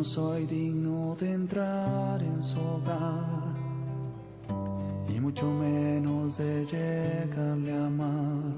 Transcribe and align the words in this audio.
no 0.00 0.04
soy 0.04 0.46
digno 0.46 1.14
de 1.14 1.30
entrar 1.30 2.22
en 2.22 2.42
su 2.42 2.58
hogar 2.58 3.54
y 5.06 5.20
mucho 5.20 5.44
menos 5.44 6.38
de 6.38 6.64
llegarle 6.64 7.74
a 7.74 7.86
amar. 7.86 8.54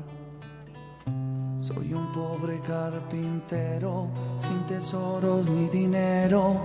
Soy 1.59 1.95
un 1.95 2.13
pobre 2.13 2.61
carpintero, 2.61 4.09
sin 4.39 4.61
tesoros 4.69 5.51
ni 5.51 5.69
dinero, 5.69 6.61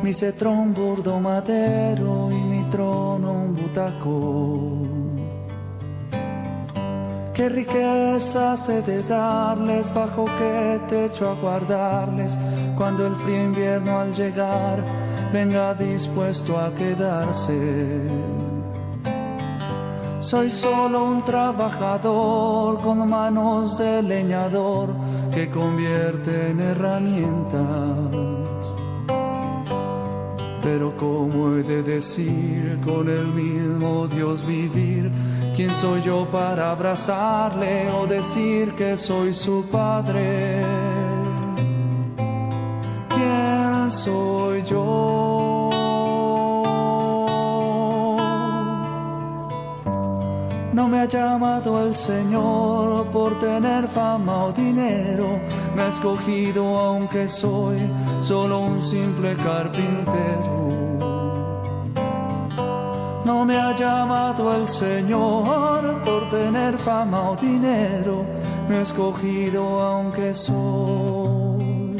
mi 0.00 0.12
cetro 0.14 0.52
un 0.52 0.74
burdo 0.74 1.18
madero 1.18 2.30
y 2.30 2.40
mi 2.52 2.62
trono 2.70 3.32
un 3.32 3.56
butacón. 3.56 4.79
Qué 7.40 7.48
riqueza 7.48 8.54
se 8.58 8.82
de 8.82 9.02
darles, 9.02 9.94
bajo 9.94 10.26
qué 10.26 10.78
techo 10.86 11.30
a 11.30 11.34
guardarles, 11.36 12.36
cuando 12.76 13.06
el 13.06 13.16
frío 13.16 13.44
invierno 13.44 13.98
al 13.98 14.12
llegar 14.12 14.84
venga 15.32 15.74
dispuesto 15.74 16.58
a 16.58 16.70
quedarse. 16.74 18.02
Soy 20.18 20.50
solo 20.50 21.02
un 21.02 21.24
trabajador 21.24 22.78
con 22.82 23.08
manos 23.08 23.78
de 23.78 24.02
leñador 24.02 24.94
que 25.32 25.48
convierte 25.48 26.50
en 26.50 26.60
herramientas. 26.60 27.56
Pero 30.62 30.94
¿cómo 30.98 31.56
he 31.56 31.62
de 31.62 31.82
decir 31.82 32.78
con 32.84 33.08
el 33.08 33.28
mismo 33.28 34.06
Dios 34.08 34.46
vivir? 34.46 35.10
¿Quién 35.60 35.74
soy 35.74 36.00
yo 36.00 36.26
para 36.32 36.70
abrazarle 36.70 37.90
o 37.90 38.06
decir 38.06 38.72
que 38.72 38.96
soy 38.96 39.34
su 39.34 39.66
padre? 39.70 40.64
¿Quién 43.10 43.90
soy 43.90 44.62
yo? 44.62 45.68
No 50.72 50.88
me 50.88 51.00
ha 51.00 51.04
llamado 51.04 51.86
el 51.86 51.94
Señor 51.94 53.10
por 53.10 53.38
tener 53.38 53.86
fama 53.86 54.46
o 54.46 54.52
dinero, 54.52 55.28
me 55.76 55.82
ha 55.82 55.88
escogido 55.88 56.64
aunque 56.78 57.28
soy 57.28 57.76
solo 58.22 58.60
un 58.60 58.82
simple 58.82 59.36
carpintero. 59.36 60.89
No 63.30 63.44
me 63.44 63.56
ha 63.56 63.72
llamado 63.76 64.56
el 64.56 64.66
Señor 64.66 66.02
por 66.02 66.28
tener 66.30 66.76
fama 66.76 67.30
o 67.30 67.36
dinero, 67.36 68.26
me 68.68 68.78
ha 68.78 68.80
escogido 68.80 69.62
aunque 69.80 70.34
soy 70.34 71.96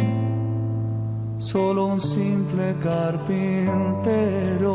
solo 1.39 1.87
un 1.87 2.01
simple 2.01 2.75
carpintero. 2.83 4.75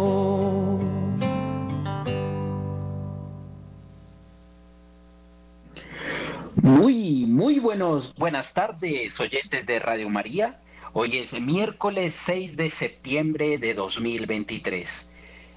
Muy, 6.56 7.26
muy 7.26 7.59
buenos, 7.59 8.16
buenas 8.16 8.53
tardes, 8.53 9.20
oyentes 9.20 9.66
de 9.66 9.80
Radio 9.80 10.09
María. 10.09 10.61
Hoy 10.94 11.17
es 11.17 11.33
miércoles 11.33 12.16
6 12.16 12.56
de 12.56 12.72
septiembre 12.72 13.58
de 13.58 13.73
2023. 13.73 15.11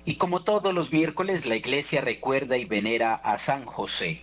Y 0.08 0.16
como 0.16 0.42
todos 0.42 0.72
los 0.72 0.90
miércoles, 0.90 1.44
la 1.44 1.54
iglesia 1.54 2.00
recuerda 2.00 2.56
y 2.56 2.64
venera 2.64 3.14
a 3.14 3.36
San 3.36 3.66
José. 3.66 4.22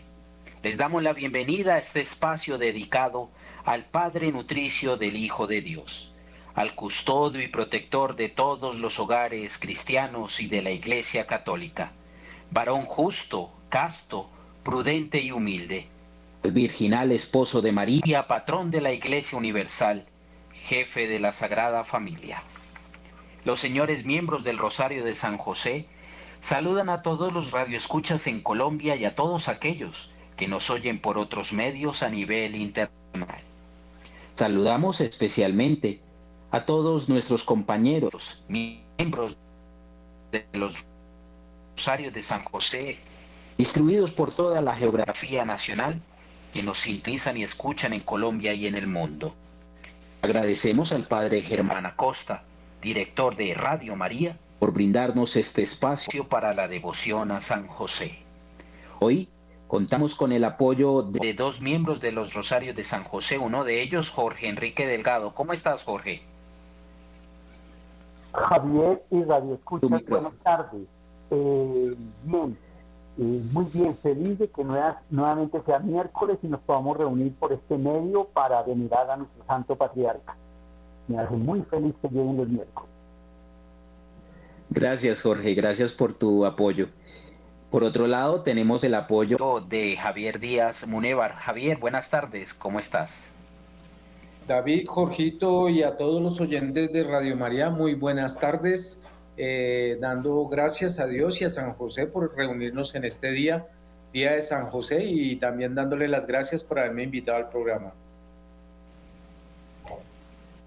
Les 0.64 0.78
damos 0.78 1.03
la 1.03 1.14
bienvenida 1.14 1.75
a 1.75 1.78
este 1.78 2.02
espacio 2.02 2.58
dedicado 2.58 3.30
al 3.66 3.86
Padre 3.86 4.31
Nutricio 4.31 4.97
del 4.97 5.16
Hijo 5.16 5.45
de 5.45 5.61
Dios, 5.61 6.11
al 6.56 6.73
custodio 6.73 7.39
y 7.39 7.50
protector 7.50 8.16
de 8.16 8.30
todos 8.30 8.80
los 8.80 9.00
hogares 9.00 9.59
cristianos 9.59 10.40
y 10.40 10.47
de 10.47 10.63
la 10.63 10.72
iglesia 10.72 11.28
católica, 11.28 11.91
varón 12.50 12.81
justo, 12.85 13.51
casto, 13.69 14.28
prudente 14.63 15.22
y 15.22 15.31
humilde 15.31 15.88
el 16.41 16.51
virginal 16.51 17.12
esposo 17.12 17.62
de 17.62 17.72
María, 17.72 18.25
patrón 18.28 18.72
de 18.72 18.81
la 18.81 18.91
Iglesia 18.91 19.38
Universal, 19.38 20.03
jefe 20.51 21.07
de 21.07 21.19
la 21.19 21.31
Sagrada 21.31 21.84
Familia. 21.84 22.41
Los 23.45 23.59
señores 23.59 24.06
miembros 24.06 24.44
del 24.44 24.57
Rosario 24.57 25.03
de 25.03 25.13
San 25.13 25.38
José 25.38 25.85
saludan 26.41 26.89
a 26.89 27.03
todos 27.03 27.31
los 27.31 27.51
radioescuchas 27.51 28.25
en 28.25 28.41
Colombia 28.41 28.95
y 28.95 29.06
a 29.06 29.13
todos 29.13 29.50
aquellos 29.50 30.09
que 30.35 30.47
nos 30.47 30.72
oyen 30.72 31.00
por 31.00 31.19
otros 31.19 31.53
medios 31.53 32.01
a 32.01 32.09
nivel 32.09 32.56
internacional. 32.56 33.39
Saludamos 34.33 35.00
especialmente 35.00 36.00
a 36.50 36.66
todos 36.66 37.07
nuestros 37.07 37.44
compañeros, 37.44 38.44
miembros 38.47 39.38
de 40.31 40.45
los 40.53 40.83
Rosarios 41.77 42.13
de 42.13 42.23
San 42.23 42.44
José, 42.45 42.97
distribuidos 43.59 44.12
por 44.12 44.33
toda 44.33 44.59
la 44.59 44.75
geografía 44.75 45.45
nacional 45.45 46.01
que 46.51 46.63
nos 46.63 46.79
sintonizan 46.79 47.38
y 47.38 47.44
escuchan 47.44 47.94
en 47.94 48.01
Colombia 48.01 48.53
y 48.56 48.66
en 48.66 48.73
el 48.73 48.88
mundo. 48.88 49.35
Agradecemos 50.23 50.91
al 50.91 51.07
Padre 51.07 51.44
Germán 51.44 51.85
Acosta, 51.85 52.44
director 52.85 53.35
de 53.35 53.56
Radio 53.56 53.96
María, 53.96 54.38
por 54.59 54.72
brindarnos 54.72 55.35
este 55.35 55.63
espacio 55.63 56.29
para 56.29 56.53
la 56.53 56.68
devoción 56.68 57.31
a 57.31 57.41
San 57.41 57.68
José. 57.68 58.19
Hoy 59.00 59.28
contamos 59.68 60.13
con 60.13 60.31
el 60.31 60.44
apoyo 60.44 61.01
de 61.01 61.34
dos 61.34 61.62
miembros 61.62 62.00
de 62.00 62.12
los 62.12 62.35
Rosarios 62.35 62.75
de 62.75 62.84
San 62.84 63.03
José, 63.03 63.40
uno 63.40 63.63
de 63.63 63.81
ellos 63.81 64.12
Jorge 64.12 64.50
Enrique 64.50 64.85
Delgado. 64.85 65.34
¿Cómo 65.34 65.51
estás, 65.51 65.84
Jorge? 65.84 66.22
Javier 68.34 69.03
y 69.09 69.24
Radio 69.24 69.56
Escucha, 69.56 69.88
buenas 70.07 70.34
tardes. 70.44 70.88
Eh, 71.31 71.95
bien, 72.24 72.57
muy 73.18 73.66
bien, 73.74 73.97
feliz 73.97 74.38
de 74.38 74.47
que 74.47 74.63
nuevamente 74.63 75.59
sea 75.66 75.79
miércoles 75.79 76.38
y 76.44 76.47
nos 76.47 76.62
podamos 76.62 76.97
reunir 76.97 77.34
por 77.34 77.51
este 77.51 77.79
medio 77.79 78.25
para 78.25 78.62
venerar 78.62 79.09
a 79.09 79.18
nuestro 79.18 79.44
Santo 79.47 79.75
Patriarca. 79.75 80.35
Me 81.08 81.20
hace 81.20 81.36
muy 81.36 81.62
feliz 81.64 81.94
que 82.02 82.08
lleguen 82.10 82.38
los 82.38 82.48
miércoles. 82.48 82.90
Gracias, 84.70 85.22
Jorge, 85.22 85.54
gracias 85.54 85.92
por 85.92 86.18
tu 86.18 86.46
apoyo. 86.46 86.88
Por 87.70 87.84
otro 87.84 88.08
lado, 88.08 88.42
tenemos 88.42 88.84
el 88.84 88.96
apoyo 88.96 89.38
de 89.68 89.96
Javier 89.98 90.40
Díaz 90.40 90.88
Munevar. 90.88 91.34
Javier, 91.34 91.78
buenas 91.78 92.10
tardes, 92.10 92.54
¿cómo 92.54 92.80
estás? 92.80 93.32
David, 94.48 94.86
Jorgito 94.88 95.70
y 95.70 95.84
a 95.84 95.92
todos 95.92 96.22
los 96.22 96.40
oyentes 96.40 96.94
de 96.94 97.04
Radio 97.04 97.36
María, 97.36 97.70
muy 97.70 97.96
buenas 97.96 98.40
tardes. 98.40 99.02
Eh, 99.38 99.98
dando 100.00 100.48
gracias 100.48 101.00
a 101.00 101.08
Dios 101.08 101.42
y 101.42 101.46
a 101.46 101.50
San 101.50 101.74
José 101.74 102.08
por 102.08 102.36
reunirnos 102.36 102.96
en 102.96 103.04
este 103.06 103.32
día, 103.32 103.68
Día 104.14 104.34
de 104.34 104.42
San 104.42 104.68
José, 104.68 105.04
y 105.04 105.36
también 105.36 105.76
dándole 105.76 106.08
las 106.08 106.28
gracias 106.28 106.64
por 106.64 106.80
haberme 106.80 107.04
invitado 107.04 107.38
al 107.38 107.50
programa. 107.50 107.94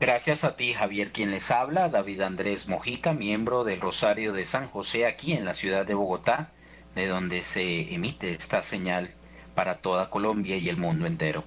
Gracias 0.00 0.44
a 0.44 0.56
ti, 0.56 0.74
Javier, 0.74 1.10
quien 1.10 1.30
les 1.32 1.50
habla, 1.50 1.88
David 1.88 2.20
Andrés 2.20 2.68
Mojica, 2.68 3.12
miembro 3.12 3.64
del 3.64 3.80
Rosario 3.80 4.32
de 4.32 4.46
San 4.46 4.68
José 4.68 5.06
aquí 5.06 5.32
en 5.32 5.44
la 5.44 5.54
ciudad 5.54 5.84
de 5.84 5.94
Bogotá, 5.94 6.50
de 6.94 7.08
donde 7.08 7.42
se 7.42 7.92
emite 7.92 8.32
esta 8.32 8.62
señal 8.62 9.10
para 9.54 9.78
toda 9.78 10.10
Colombia 10.10 10.56
y 10.56 10.68
el 10.68 10.76
mundo 10.76 11.06
entero. 11.06 11.42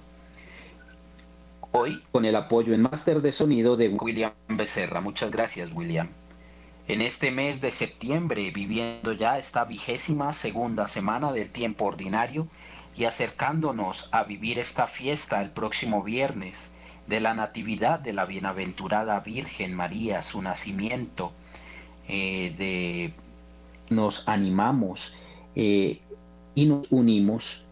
Hoy 1.70 2.02
con 2.12 2.26
el 2.26 2.36
apoyo 2.36 2.74
en 2.74 2.82
máster 2.82 3.22
de 3.22 3.32
sonido 3.32 3.76
de 3.76 3.88
William 3.88 4.32
Becerra. 4.48 5.00
Muchas 5.00 5.30
gracias, 5.30 5.70
William 5.72 6.08
en 6.88 7.00
este 7.00 7.30
mes 7.30 7.60
de 7.60 7.72
septiembre, 7.72 8.50
viviendo 8.50 9.12
ya 9.12 9.38
esta 9.38 9.64
vigésima 9.64 10.32
segunda 10.32 10.88
semana 10.88 11.32
del 11.32 11.50
tiempo 11.50 11.86
ordinario 11.86 12.48
y 12.96 13.04
acercándonos 13.04 14.08
a 14.12 14.24
vivir 14.24 14.58
esta 14.58 14.86
fiesta 14.86 15.40
el 15.40 15.50
próximo 15.50 16.02
viernes 16.02 16.74
de 17.06 17.20
la 17.20 17.34
Natividad 17.34 18.00
de 18.00 18.12
la 18.12 18.24
Bienaventurada 18.24 19.20
Virgen 19.20 19.74
María, 19.74 20.22
su 20.22 20.42
nacimiento, 20.42 21.32
eh, 22.08 22.54
de, 22.56 23.14
nos 23.94 24.28
animamos 24.28 25.14
eh, 25.54 26.00
y 26.54 26.66
nos 26.66 26.90
unimos, 26.90 27.64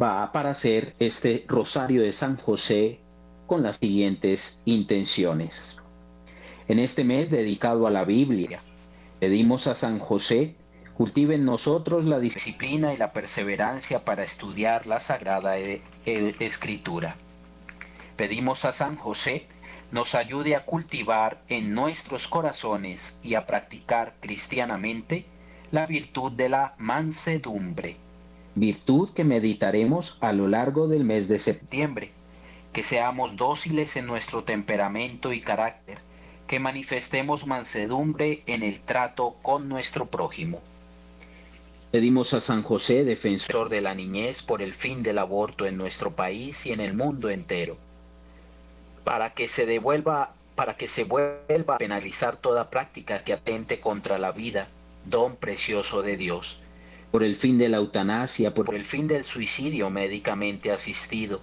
va 0.00 0.30
para 0.32 0.50
hacer 0.50 0.94
este 0.98 1.44
Rosario 1.48 2.02
de 2.02 2.12
San 2.12 2.36
José 2.36 2.98
con 3.46 3.62
las 3.62 3.76
siguientes 3.76 4.60
intenciones. 4.64 5.80
En 6.68 6.78
este 6.78 7.04
mes 7.04 7.30
dedicado 7.30 7.86
a 7.86 7.90
la 7.90 8.04
Biblia, 8.04 8.60
pedimos 9.20 9.66
a 9.66 9.74
San 9.74 9.98
José 9.98 10.54
cultive 10.98 11.36
en 11.36 11.44
nosotros 11.44 12.04
la 12.04 12.18
disciplina 12.18 12.92
y 12.92 12.96
la 12.96 13.12
perseverancia 13.12 14.04
para 14.04 14.24
estudiar 14.24 14.86
la 14.86 14.98
Sagrada 14.98 15.56
e-, 15.56 15.80
e-, 16.04 16.34
Escritura. 16.40 17.14
Pedimos 18.18 18.64
a 18.64 18.72
San 18.72 18.96
José 18.96 19.46
nos 19.92 20.16
ayude 20.16 20.56
a 20.56 20.64
cultivar 20.64 21.40
en 21.48 21.72
nuestros 21.72 22.26
corazones 22.26 23.20
y 23.22 23.36
a 23.36 23.46
practicar 23.46 24.16
cristianamente 24.18 25.24
la 25.70 25.86
virtud 25.86 26.32
de 26.32 26.48
la 26.48 26.74
mansedumbre, 26.78 27.94
virtud 28.56 29.10
que 29.10 29.22
meditaremos 29.22 30.18
a 30.20 30.32
lo 30.32 30.48
largo 30.48 30.88
del 30.88 31.04
mes 31.04 31.28
de 31.28 31.38
septiembre, 31.38 32.10
que 32.72 32.82
seamos 32.82 33.36
dóciles 33.36 33.94
en 33.94 34.06
nuestro 34.06 34.42
temperamento 34.42 35.32
y 35.32 35.40
carácter, 35.40 35.98
que 36.48 36.58
manifestemos 36.58 37.46
mansedumbre 37.46 38.42
en 38.46 38.64
el 38.64 38.80
trato 38.80 39.36
con 39.42 39.68
nuestro 39.68 40.06
prójimo. 40.06 40.60
Pedimos 41.92 42.34
a 42.34 42.40
San 42.40 42.64
José, 42.64 43.04
defensor 43.04 43.68
de 43.68 43.80
la 43.80 43.94
niñez, 43.94 44.42
por 44.42 44.60
el 44.60 44.74
fin 44.74 45.04
del 45.04 45.18
aborto 45.18 45.66
en 45.66 45.76
nuestro 45.76 46.16
país 46.16 46.66
y 46.66 46.72
en 46.72 46.80
el 46.80 46.94
mundo 46.94 47.30
entero, 47.30 47.76
para 49.08 49.30
que 49.30 49.48
se 49.48 49.64
devuelva, 49.64 50.34
para 50.54 50.76
que 50.76 50.86
se 50.86 51.04
vuelva 51.04 51.76
a 51.76 51.78
penalizar 51.78 52.36
toda 52.36 52.68
práctica 52.68 53.24
que 53.24 53.32
atente 53.32 53.80
contra 53.80 54.18
la 54.18 54.32
vida, 54.32 54.68
don 55.06 55.36
precioso 55.36 56.02
de 56.02 56.18
Dios, 56.18 56.58
por 57.10 57.22
el 57.22 57.36
fin 57.36 57.56
de 57.56 57.70
la 57.70 57.78
eutanasia, 57.78 58.52
por 58.52 58.74
el 58.74 58.84
fin 58.84 59.08
del 59.08 59.24
suicidio 59.24 59.88
médicamente 59.88 60.70
asistido. 60.70 61.40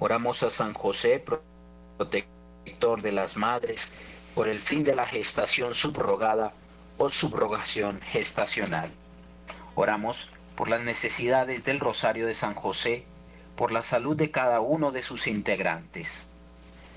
Oramos 0.00 0.42
a 0.42 0.50
San 0.50 0.74
José, 0.74 1.22
protector 1.96 3.00
de 3.00 3.12
las 3.12 3.36
madres, 3.36 3.96
por 4.34 4.48
el 4.48 4.60
fin 4.60 4.82
de 4.82 4.96
la 4.96 5.06
gestación 5.06 5.76
subrogada 5.76 6.54
o 6.98 7.08
subrogación 7.08 8.00
gestacional. 8.00 8.90
Oramos 9.76 10.16
por 10.56 10.66
las 10.66 10.80
necesidades 10.80 11.64
del 11.64 11.78
Rosario 11.78 12.26
de 12.26 12.34
San 12.34 12.54
José, 12.54 13.04
por 13.54 13.70
la 13.70 13.82
salud 13.82 14.16
de 14.16 14.32
cada 14.32 14.58
uno 14.60 14.90
de 14.90 15.02
sus 15.02 15.28
integrantes. 15.28 16.28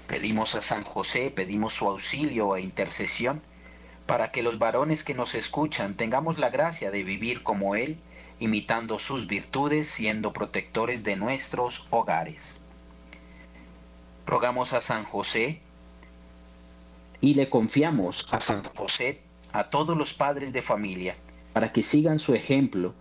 Pedimos 0.09 0.56
a 0.56 0.63
San 0.63 0.83
José, 0.83 1.29
pedimos 1.29 1.75
su 1.75 1.85
auxilio 1.85 2.56
e 2.56 2.61
intercesión 2.61 3.44
para 4.07 4.31
que 4.31 4.41
los 4.41 4.57
varones 4.57 5.03
que 5.03 5.13
nos 5.13 5.35
escuchan 5.35 5.94
tengamos 5.94 6.39
la 6.39 6.50
gracia 6.50 6.89
de 6.89 7.03
vivir 7.03 7.44
como 7.44 7.75
Él, 7.75 8.00
imitando 8.39 8.97
sus 8.97 9.27
virtudes, 9.27 9.88
siendo 9.88 10.33
protectores 10.33 11.03
de 11.03 11.15
nuestros 11.15 11.85
hogares. 11.91 12.59
Rogamos 14.25 14.73
a 14.73 14.81
San 14.81 15.03
José, 15.03 15.61
y 17.21 17.35
le 17.35 17.47
confiamos 17.51 18.25
a 18.31 18.39
San 18.39 18.63
José, 18.63 19.21
a 19.51 19.65
todos 19.65 19.95
los 19.95 20.15
padres 20.15 20.53
de 20.53 20.63
familia, 20.63 21.17
para 21.53 21.71
que 21.71 21.83
sigan 21.83 22.17
su 22.17 22.33
ejemplo, 22.33 22.95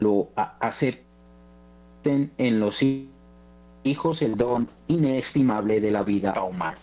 lo 0.00 0.28
acepten 0.60 2.30
en 2.36 2.60
los 2.60 2.82
hijos 2.82 3.15
el 4.20 4.34
don 4.34 4.68
inestimable 4.88 5.80
de 5.80 5.92
la 5.92 6.02
vida 6.02 6.42
humana. 6.42 6.76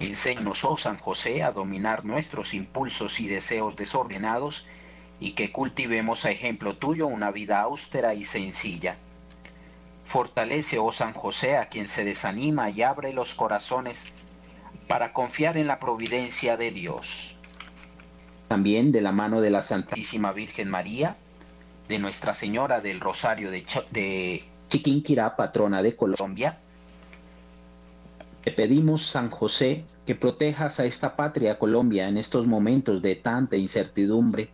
Enséñanos, 0.00 0.64
oh 0.64 0.78
San 0.78 0.96
José, 0.96 1.42
a 1.42 1.52
dominar 1.52 2.06
nuestros 2.06 2.54
impulsos 2.54 3.20
y 3.20 3.28
deseos 3.28 3.76
desordenados 3.76 4.64
y 5.20 5.32
que 5.32 5.52
cultivemos 5.52 6.24
a 6.24 6.30
ejemplo 6.30 6.76
tuyo 6.76 7.06
una 7.06 7.30
vida 7.30 7.60
austera 7.60 8.14
y 8.14 8.24
sencilla. 8.24 8.96
Fortalece, 10.06 10.78
oh 10.78 10.90
San 10.90 11.12
José, 11.12 11.58
a 11.58 11.66
quien 11.66 11.86
se 11.86 12.02
desanima 12.02 12.70
y 12.70 12.80
abre 12.80 13.12
los 13.12 13.34
corazones 13.34 14.14
para 14.88 15.12
confiar 15.12 15.58
en 15.58 15.66
la 15.66 15.78
providencia 15.78 16.56
de 16.56 16.70
Dios. 16.70 17.36
También 18.48 18.90
de 18.90 19.02
la 19.02 19.12
mano 19.12 19.42
de 19.42 19.50
la 19.50 19.62
Santísima 19.62 20.32
Virgen 20.32 20.70
María, 20.70 21.16
de 21.88 21.98
Nuestra 21.98 22.32
Señora 22.32 22.80
del 22.80 23.00
Rosario 23.00 23.50
de, 23.50 24.44
Chiquinquirá, 24.72 25.36
patrona 25.36 25.82
de 25.82 25.94
Colombia, 25.94 26.58
te 28.42 28.50
pedimos, 28.52 29.06
San 29.06 29.28
José, 29.28 29.84
que 30.06 30.14
protejas 30.14 30.80
a 30.80 30.86
esta 30.86 31.14
patria 31.14 31.58
Colombia 31.58 32.08
en 32.08 32.16
estos 32.16 32.46
momentos 32.46 33.02
de 33.02 33.14
tanta 33.16 33.58
incertidumbre, 33.58 34.48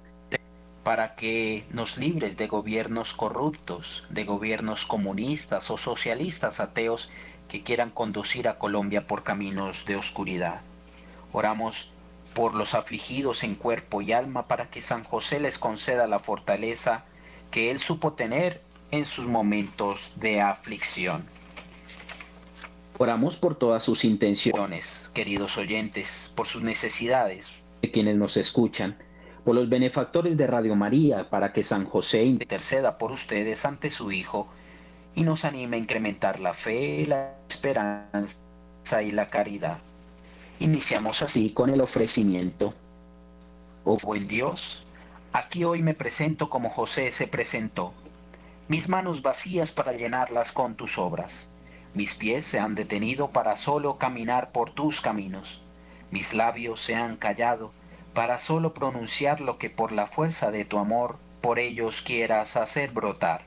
para 0.82 1.14
que 1.14 1.64
nos 1.72 1.98
libres 1.98 2.36
de 2.36 2.48
gobiernos 2.48 3.14
corruptos, 3.14 4.08
de 4.10 4.24
gobiernos 4.24 4.84
comunistas 4.84 5.70
o 5.70 5.76
socialistas 5.76 6.58
ateos 6.58 7.10
que 7.46 7.62
quieran 7.62 7.90
conducir 7.90 8.48
a 8.48 8.58
Colombia 8.58 9.06
por 9.06 9.22
caminos 9.22 9.84
de 9.84 9.94
oscuridad. 9.94 10.62
Oramos 11.32 11.92
por 12.34 12.56
los 12.56 12.74
afligidos 12.74 13.44
en 13.44 13.54
cuerpo 13.54 14.02
y 14.02 14.10
alma 14.10 14.48
para 14.48 14.68
que 14.68 14.82
San 14.82 15.04
José 15.04 15.38
les 15.38 15.58
conceda 15.60 16.08
la 16.08 16.18
fortaleza 16.18 17.04
que 17.52 17.70
él 17.70 17.78
supo 17.78 18.14
tener 18.14 18.66
en 18.90 19.06
sus 19.06 19.26
momentos 19.26 20.12
de 20.17 20.40
aflicción. 20.40 21.25
Oramos 22.99 23.37
por 23.37 23.55
todas 23.55 23.82
sus 23.82 24.05
intenciones, 24.05 25.11
queridos 25.14 25.56
oyentes, 25.56 26.32
por 26.35 26.46
sus 26.46 26.62
necesidades, 26.62 27.52
de 27.82 27.90
quienes 27.90 28.17
nos 28.17 28.37
escuchan, 28.37 28.96
por 29.44 29.55
los 29.55 29.69
benefactores 29.69 30.37
de 30.37 30.46
Radio 30.46 30.75
María, 30.75 31.31
para 31.31 31.52
que 31.52 31.62
San 31.62 31.85
José 31.85 32.25
interceda 32.25 32.99
por 32.99 33.12
ustedes 33.12 33.64
ante 33.64 33.90
su 33.90 34.11
Hijo 34.11 34.49
y 35.14 35.23
nos 35.23 35.44
anima 35.44 35.76
a 35.76 35.79
incrementar 35.79 36.40
la 36.40 36.55
fe, 36.55 37.06
la 37.06 37.35
esperanza 37.49 38.38
y 39.02 39.12
la 39.12 39.31
caridad. 39.31 39.79
Iniciamos 40.61 41.23
así 41.23 41.50
con 41.50 41.70
el 41.70 41.81
ofrecimiento. 41.81 42.75
Oh 43.85 43.96
buen 44.02 44.26
Dios, 44.26 44.61
aquí 45.32 45.62
hoy 45.62 45.82
me 45.82 45.94
presento 45.94 46.50
como 46.50 46.70
José 46.70 47.12
se 47.17 47.29
presentó, 47.29 47.94
mis 48.68 48.88
manos 48.88 49.22
vacías 49.22 49.72
para 49.72 49.92
llenarlas 49.92 50.52
con 50.52 50.74
tus 50.74 50.98
obras. 50.98 51.32
Mis 51.94 52.14
pies 52.14 52.44
se 52.46 52.58
han 52.58 52.74
detenido 52.74 53.30
para 53.30 53.56
solo 53.56 53.96
caminar 53.96 54.52
por 54.52 54.70
tus 54.72 55.00
caminos. 55.00 55.62
Mis 56.10 56.34
labios 56.34 56.82
se 56.82 56.94
han 56.94 57.16
callado 57.16 57.72
para 58.14 58.38
solo 58.38 58.74
pronunciar 58.74 59.40
lo 59.40 59.58
que 59.58 59.70
por 59.70 59.92
la 59.92 60.06
fuerza 60.06 60.50
de 60.50 60.64
tu 60.64 60.78
amor 60.78 61.16
por 61.40 61.58
ellos 61.58 62.02
quieras 62.02 62.56
hacer 62.56 62.92
brotar. 62.92 63.42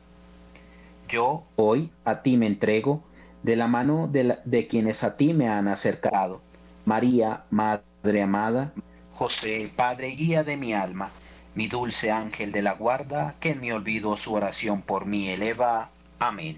Yo 1.07 1.43
hoy 1.55 1.91
a 2.05 2.21
ti 2.21 2.37
me 2.37 2.47
entrego 2.47 3.03
de 3.43 3.55
la 3.55 3.67
mano 3.67 4.07
de, 4.07 4.37
de 4.45 4.67
quienes 4.67 5.03
a 5.03 5.17
ti 5.17 5.33
me 5.33 5.49
han 5.49 5.67
acercado. 5.67 6.41
María, 6.85 7.43
Madre 7.49 8.21
amada, 8.21 8.73
José, 9.13 9.71
Padre 9.75 10.07
guía 10.09 10.43
de 10.43 10.57
mi 10.57 10.73
alma, 10.73 11.11
mi 11.55 11.67
dulce 11.67 12.11
ángel 12.11 12.51
de 12.51 12.61
la 12.61 12.73
guarda, 12.73 13.35
que 13.39 13.51
en 13.51 13.59
mi 13.59 13.71
olvido 13.71 14.15
su 14.17 14.33
oración 14.33 14.81
por 14.81 15.05
mí 15.05 15.29
eleva. 15.29 15.89
Amén. 16.19 16.57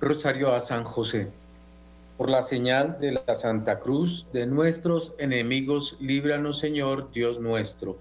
Rosario 0.00 0.54
a 0.54 0.60
San 0.60 0.84
José. 0.84 1.28
Por 2.16 2.30
la 2.30 2.42
señal 2.42 2.98
de 3.00 3.12
la 3.12 3.34
Santa 3.34 3.80
Cruz 3.80 4.26
de 4.32 4.46
nuestros 4.46 5.14
enemigos, 5.18 5.96
líbranos 6.00 6.58
Señor 6.58 7.10
Dios 7.10 7.40
nuestro 7.40 7.98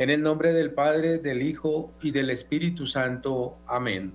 en 0.00 0.08
el 0.08 0.22
nombre 0.22 0.54
del 0.54 0.72
Padre, 0.72 1.18
del 1.18 1.42
Hijo 1.42 1.92
y 2.00 2.10
del 2.10 2.30
Espíritu 2.30 2.86
Santo. 2.86 3.58
Amén. 3.66 4.14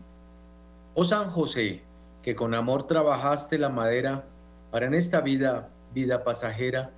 Oh 0.96 1.04
San 1.04 1.30
José, 1.30 1.84
que 2.24 2.34
con 2.34 2.56
amor 2.56 2.88
trabajaste 2.88 3.60
la 3.60 3.70
madera 3.70 4.26
para 4.72 4.88
en 4.88 4.96
esta 4.96 5.22
vida, 5.22 5.70
vida 5.94 6.24
pasajera, 6.24 6.90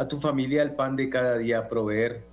a 0.00 0.08
tu 0.08 0.16
familia 0.16 0.62
el 0.62 0.72
pan 0.72 0.96
de 0.96 1.10
cada 1.10 1.36
día 1.36 1.68
proveer. 1.68 2.24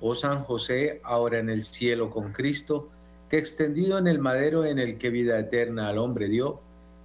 Oh 0.00 0.14
San 0.14 0.44
José, 0.44 1.00
ahora 1.02 1.40
en 1.40 1.50
el 1.50 1.64
cielo 1.64 2.10
con 2.10 2.32
Cristo, 2.32 2.90
que 3.28 3.38
extendido 3.38 3.98
en 3.98 4.06
el 4.06 4.20
madero 4.20 4.64
en 4.64 4.78
el 4.78 4.98
que 4.98 5.10
vida 5.10 5.36
eterna 5.36 5.88
al 5.88 5.98
hombre 5.98 6.28
dio, 6.28 6.60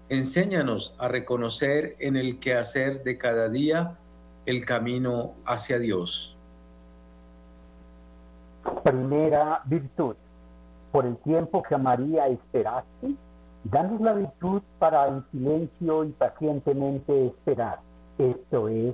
enséñanos 0.09 0.95
a 0.99 1.07
reconocer 1.07 1.95
en 1.97 2.15
el 2.15 2.39
quehacer 2.39 3.01
de 3.01 3.17
cada 3.17 3.49
día 3.49 3.97
el 4.45 4.63
camino 4.65 5.33
hacia 5.47 5.79
Dios. 5.79 6.37
Primera 8.83 9.63
virtud. 9.65 10.15
Por 10.91 11.07
el 11.07 11.17
tiempo 11.17 11.63
que 11.63 11.73
a 11.73 11.79
María 11.79 12.27
esperaste, 12.27 13.15
danos 13.63 13.99
la 13.99 14.13
virtud 14.13 14.61
para 14.77 15.07
en 15.07 15.25
silencio 15.31 16.03
y 16.03 16.09
pacientemente 16.11 17.25
esperar. 17.25 17.79
Esto 18.19 18.69
es, 18.69 18.93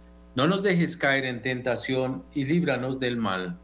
No 0.35 0.47
nos 0.47 0.63
dejes 0.63 0.95
caer 0.95 1.25
en 1.25 1.41
tentación 1.41 2.23
y 2.33 2.45
líbranos 2.45 2.99
del 2.99 3.17
mal. 3.17 3.57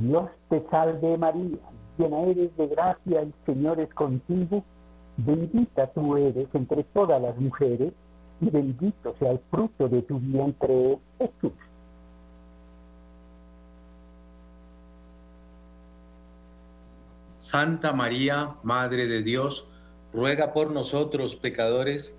Dios 0.00 0.30
te 0.48 0.64
salve 0.70 1.16
María, 1.16 1.58
llena 1.98 2.22
eres 2.22 2.56
de 2.56 2.66
gracia, 2.66 3.20
el 3.20 3.32
Señor 3.46 3.78
es 3.78 3.92
contigo, 3.94 4.64
bendita 5.18 5.86
tú 5.92 6.16
eres 6.16 6.48
entre 6.54 6.82
todas 6.84 7.20
las 7.20 7.36
mujeres, 7.36 7.92
y 8.40 8.50
bendito 8.50 9.14
sea 9.18 9.32
el 9.32 9.40
fruto 9.50 9.88
de 9.88 10.02
tu 10.02 10.18
vientre, 10.18 10.98
Jesús. 11.18 11.52
Santa 17.36 17.92
María, 17.92 18.54
Madre 18.62 19.06
de 19.06 19.22
Dios, 19.22 19.68
ruega 20.12 20.52
por 20.52 20.70
nosotros 20.70 21.36
pecadores, 21.36 22.18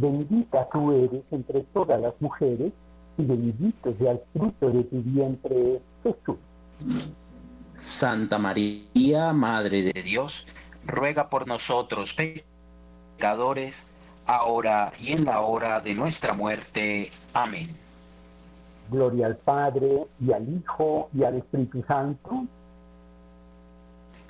bendita 0.00 0.68
tú 0.72 0.92
eres 0.92 1.22
entre 1.30 1.62
todas 1.72 2.00
las 2.00 2.14
mujeres, 2.20 2.72
y 3.18 3.24
bendito 3.24 3.94
sea 3.98 4.12
el 4.12 4.20
fruto 4.32 4.70
de 4.70 4.84
tu 4.84 5.02
vientre, 5.02 5.80
Jesús. 6.02 6.36
Santa 7.78 8.38
María, 8.38 9.32
Madre 9.32 9.82
de 9.82 10.02
Dios, 10.02 10.46
ruega 10.86 11.28
por 11.28 11.46
nosotros 11.46 12.14
pecadores, 13.16 13.92
ahora 14.26 14.92
y 15.00 15.12
en 15.12 15.24
la 15.24 15.40
hora 15.40 15.80
de 15.80 15.94
nuestra 15.94 16.32
muerte. 16.32 17.10
Amén. 17.32 17.68
Gloria 18.90 19.26
al 19.26 19.36
Padre, 19.36 20.06
y 20.20 20.32
al 20.32 20.48
Hijo, 20.48 21.08
y 21.12 21.24
al 21.24 21.36
Espíritu 21.36 21.82
Santo. 21.86 22.44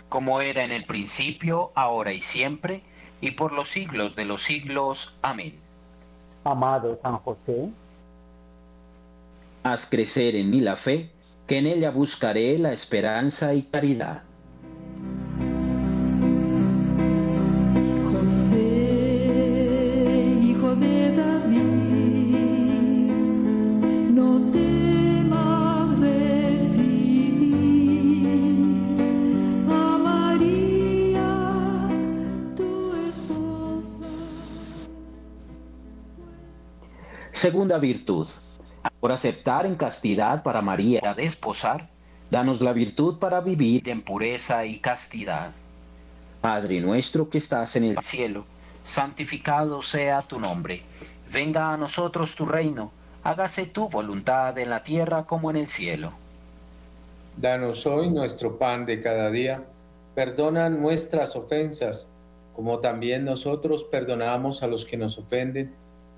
Como 0.08 0.40
era 0.40 0.64
en 0.64 0.72
el 0.72 0.84
principio, 0.84 1.72
ahora 1.74 2.12
y 2.12 2.22
siempre, 2.32 2.82
y 3.20 3.32
por 3.32 3.52
los 3.52 3.68
siglos 3.70 4.14
de 4.16 4.24
los 4.24 4.42
siglos. 4.44 5.12
Amén. 5.22 5.54
Amado 6.44 6.98
San 7.02 7.18
José, 7.18 7.70
haz 9.64 9.86
crecer 9.86 10.36
en 10.36 10.50
mí 10.50 10.60
la 10.60 10.76
fe, 10.76 11.10
que 11.46 11.58
en 11.58 11.66
ella 11.66 11.90
buscaré 11.90 12.56
la 12.58 12.72
esperanza 12.72 13.52
y 13.54 13.62
caridad. 13.62 14.22
Virtud, 37.78 38.28
por 39.00 39.12
aceptar 39.12 39.66
en 39.66 39.74
castidad 39.74 40.42
para 40.42 40.62
María 40.62 41.14
desposar, 41.14 41.88
danos 42.30 42.60
la 42.60 42.72
virtud 42.72 43.18
para 43.18 43.40
vivir 43.40 43.88
en 43.88 44.02
pureza 44.02 44.64
y 44.64 44.78
castidad. 44.78 45.50
Padre 46.40 46.80
nuestro 46.80 47.28
que 47.28 47.38
estás 47.38 47.76
en 47.76 47.84
el 47.84 47.98
cielo, 48.02 48.44
santificado 48.84 49.82
sea 49.82 50.22
tu 50.22 50.38
nombre. 50.38 50.82
Venga 51.32 51.72
a 51.72 51.76
nosotros 51.76 52.34
tu 52.34 52.46
reino, 52.46 52.92
hágase 53.24 53.66
tu 53.66 53.88
voluntad 53.88 54.56
en 54.58 54.70
la 54.70 54.84
tierra 54.84 55.24
como 55.24 55.50
en 55.50 55.56
el 55.56 55.66
cielo. 55.66 56.12
Danos 57.36 57.84
hoy 57.86 58.08
nuestro 58.08 58.56
pan 58.56 58.86
de 58.86 59.00
cada 59.00 59.30
día, 59.30 59.64
perdona 60.14 60.70
nuestras 60.70 61.36
ofensas, 61.36 62.10
como 62.54 62.78
también 62.78 63.24
nosotros 63.24 63.84
perdonamos 63.84 64.62
a 64.62 64.66
los 64.66 64.84
que 64.86 64.96
nos 64.96 65.18
ofenden 65.18 65.74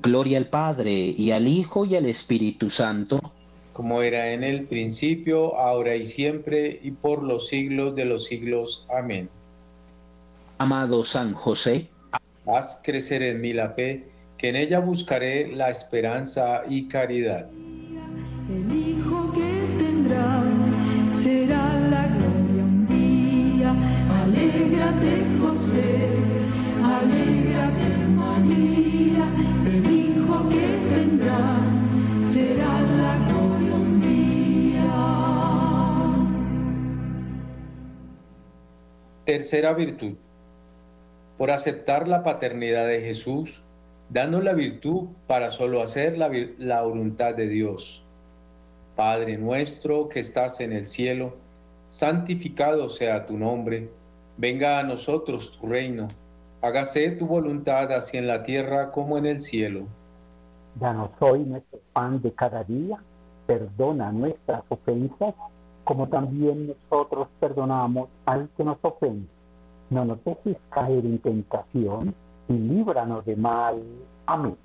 Gloria 0.00 0.38
al 0.38 0.46
Padre 0.46 0.92
y 0.92 1.30
al 1.32 1.46
Hijo 1.46 1.84
y 1.84 1.96
al 1.96 2.06
Espíritu 2.06 2.70
Santo. 2.70 3.20
como 3.72 4.02
era 4.02 4.32
en 4.32 4.44
el 4.44 4.64
principio, 4.64 5.56
ahora 5.58 5.96
y 5.96 6.02
siempre, 6.02 6.78
y 6.82 6.90
por 6.90 7.22
los 7.22 7.48
siglos 7.48 7.94
de 7.94 8.04
los 8.04 8.24
siglos. 8.26 8.86
Amén. 8.94 9.30
Amado 10.58 11.04
San 11.04 11.32
José, 11.34 11.88
haz 12.46 12.80
crecer 12.82 13.22
en 13.22 13.40
mí 13.40 13.52
la 13.52 13.70
fe, 13.70 14.08
que 14.36 14.50
en 14.50 14.56
ella 14.56 14.78
buscaré 14.78 15.50
la 15.54 15.70
esperanza 15.70 16.64
y 16.68 16.86
caridad. 16.86 17.48
Tercera 39.32 39.72
virtud. 39.72 40.12
Por 41.38 41.50
aceptar 41.50 42.06
la 42.06 42.22
paternidad 42.22 42.86
de 42.86 43.00
Jesús, 43.00 43.62
danos 44.10 44.44
la 44.44 44.52
virtud 44.52 45.08
para 45.26 45.50
solo 45.50 45.80
hacer 45.80 46.18
la, 46.18 46.30
la 46.58 46.82
voluntad 46.82 47.34
de 47.34 47.48
Dios. 47.48 48.04
Padre 48.94 49.38
nuestro 49.38 50.10
que 50.10 50.20
estás 50.20 50.60
en 50.60 50.74
el 50.74 50.86
cielo, 50.86 51.38
santificado 51.88 52.90
sea 52.90 53.24
tu 53.24 53.38
nombre, 53.38 53.88
venga 54.36 54.78
a 54.78 54.82
nosotros 54.82 55.58
tu 55.58 55.66
reino, 55.66 56.08
hágase 56.60 57.12
tu 57.12 57.26
voluntad 57.26 57.90
así 57.90 58.18
en 58.18 58.26
la 58.26 58.42
tierra 58.42 58.90
como 58.90 59.16
en 59.16 59.24
el 59.24 59.40
cielo. 59.40 59.86
Danos 60.74 61.08
hoy 61.20 61.38
nuestro 61.44 61.80
pan 61.94 62.20
de 62.20 62.32
cada 62.34 62.64
día, 62.64 63.02
perdona 63.46 64.12
nuestras 64.12 64.62
ofensas, 64.68 65.34
como 65.84 66.08
también 66.08 66.68
nosotros 66.68 67.28
perdonamos 67.40 68.08
al 68.24 68.48
que 68.56 68.64
nos 68.64 68.78
ofende. 68.82 69.26
No 69.90 70.04
nos 70.04 70.24
dejes 70.24 70.56
caer 70.70 71.04
en 71.04 71.18
tentación 71.18 72.14
y 72.48 72.52
líbranos 72.52 73.24
de 73.24 73.36
mal. 73.36 73.82
Amén. 74.26 74.56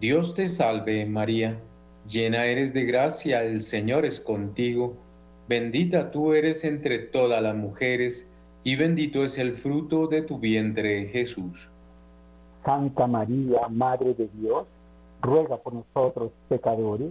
Dios 0.00 0.34
te 0.34 0.48
salve 0.48 1.06
María, 1.06 1.60
llena 2.06 2.44
eres 2.46 2.74
de 2.74 2.84
gracia, 2.84 3.44
el 3.44 3.62
Señor 3.62 4.04
es 4.04 4.20
contigo, 4.20 4.94
bendita 5.48 6.10
tú 6.10 6.34
eres 6.34 6.64
entre 6.64 6.98
todas 6.98 7.42
las 7.42 7.54
mujeres, 7.54 8.30
y 8.64 8.76
bendito 8.76 9.22
es 9.24 9.38
el 9.38 9.54
fruto 9.54 10.06
de 10.06 10.22
tu 10.22 10.38
vientre 10.38 11.04
Jesús. 11.06 11.70
Santa 12.64 13.06
María, 13.06 13.68
Madre 13.68 14.14
de 14.14 14.28
Dios, 14.34 14.66
ruega 15.20 15.56
por 15.58 15.74
nosotros 15.74 16.32
pecadores, 16.48 17.10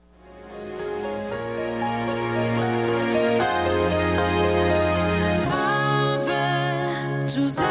anjos. 7.37 7.70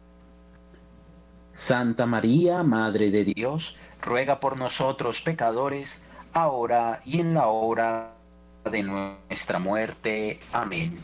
Santa 1.61 2.07
María, 2.07 2.63
Madre 2.63 3.11
de 3.11 3.23
Dios, 3.23 3.77
ruega 4.01 4.39
por 4.39 4.57
nosotros 4.57 5.21
pecadores, 5.21 6.03
ahora 6.33 7.01
y 7.05 7.19
en 7.19 7.35
la 7.35 7.49
hora 7.49 8.15
de 8.63 8.81
nuestra 8.81 9.59
muerte. 9.59 10.39
Amén. 10.53 10.97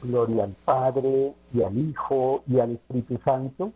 Gloria 0.00 0.44
al 0.44 0.54
Padre, 0.64 1.32
y 1.52 1.62
al 1.64 1.76
Hijo, 1.76 2.44
y 2.46 2.60
al 2.60 2.74
Espíritu 2.74 3.18
Santo, 3.24 3.72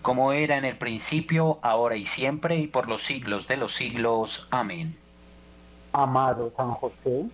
como 0.00 0.30
era 0.30 0.58
en 0.58 0.64
el 0.64 0.78
principio, 0.78 1.58
ahora 1.62 1.96
y 1.96 2.06
siempre, 2.06 2.56
y 2.56 2.68
por 2.68 2.88
los 2.88 3.02
siglos 3.02 3.48
de 3.48 3.56
los 3.56 3.74
siglos. 3.74 4.46
Amén. 4.52 4.96
amado 5.92 6.52
San 6.56 6.70
José, 6.70 7.24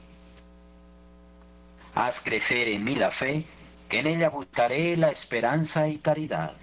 Haz 1.94 2.20
crecer 2.20 2.68
en 2.68 2.84
mí 2.84 2.94
la 2.94 3.10
fe, 3.10 3.44
que 3.88 4.00
en 4.00 4.06
ella 4.06 4.30
buscaré 4.30 4.96
la 4.96 5.10
esperanza 5.10 5.88
y 5.88 5.98
caridad. 5.98 6.54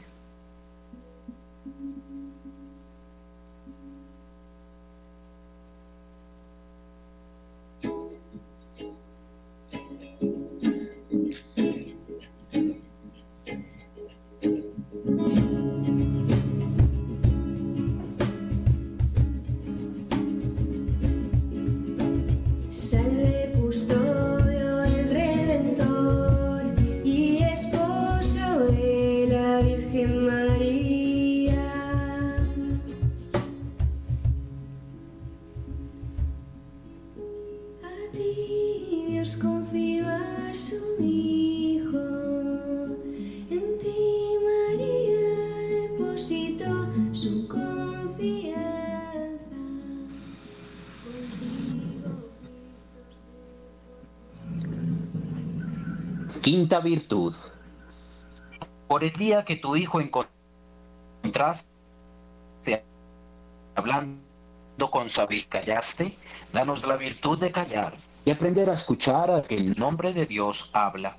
Confío 39.41 40.07
a 40.07 40.53
su 40.53 40.75
Hijo, 40.99 41.97
en 43.49 43.77
ti 43.79 44.37
María 44.45 45.35
depositó 45.81 46.69
su 47.11 47.47
confianza. 47.47 48.59
Quinta 56.41 56.79
virtud. 56.79 57.35
Por 58.87 59.03
el 59.03 59.13
día 59.13 59.43
que 59.43 59.55
tu 59.55 59.75
hijo 59.75 59.99
encontraste 60.01 61.71
hablando 63.75 64.91
con 64.91 65.09
saber 65.09 65.47
callaste, 65.47 66.15
danos 66.53 66.85
la 66.85 66.97
virtud 66.97 67.39
de 67.39 67.51
callar 67.51 68.10
y 68.25 68.31
aprender 68.31 68.69
a 68.69 68.73
escuchar 68.73 69.31
a 69.31 69.41
que 69.41 69.55
el 69.55 69.77
nombre 69.77 70.13
de 70.13 70.25
Dios 70.25 70.69
habla. 70.73 71.17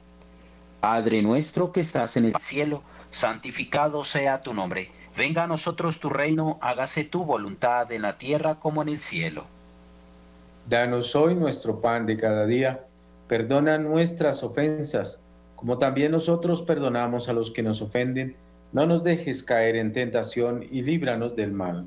Padre 0.80 1.22
nuestro 1.22 1.72
que 1.72 1.80
estás 1.80 2.16
en 2.16 2.26
el 2.26 2.36
cielo, 2.40 2.82
santificado 3.10 4.04
sea 4.04 4.40
tu 4.40 4.54
nombre. 4.54 4.90
Venga 5.16 5.44
a 5.44 5.46
nosotros 5.46 6.00
tu 6.00 6.08
reino, 6.08 6.58
hágase 6.62 7.04
tu 7.04 7.24
voluntad 7.24 7.90
en 7.92 8.02
la 8.02 8.18
tierra 8.18 8.56
como 8.56 8.82
en 8.82 8.88
el 8.88 8.98
cielo. 8.98 9.44
Danos 10.68 11.14
hoy 11.14 11.34
nuestro 11.34 11.80
pan 11.80 12.06
de 12.06 12.16
cada 12.16 12.46
día. 12.46 12.86
Perdona 13.28 13.78
nuestras 13.78 14.42
ofensas, 14.42 15.22
como 15.56 15.78
también 15.78 16.12
nosotros 16.12 16.62
perdonamos 16.62 17.28
a 17.28 17.32
los 17.32 17.50
que 17.50 17.62
nos 17.62 17.82
ofenden. 17.82 18.36
No 18.72 18.86
nos 18.86 19.04
dejes 19.04 19.42
caer 19.42 19.76
en 19.76 19.92
tentación 19.92 20.64
y 20.70 20.82
líbranos 20.82 21.36
del 21.36 21.52
mal. 21.52 21.86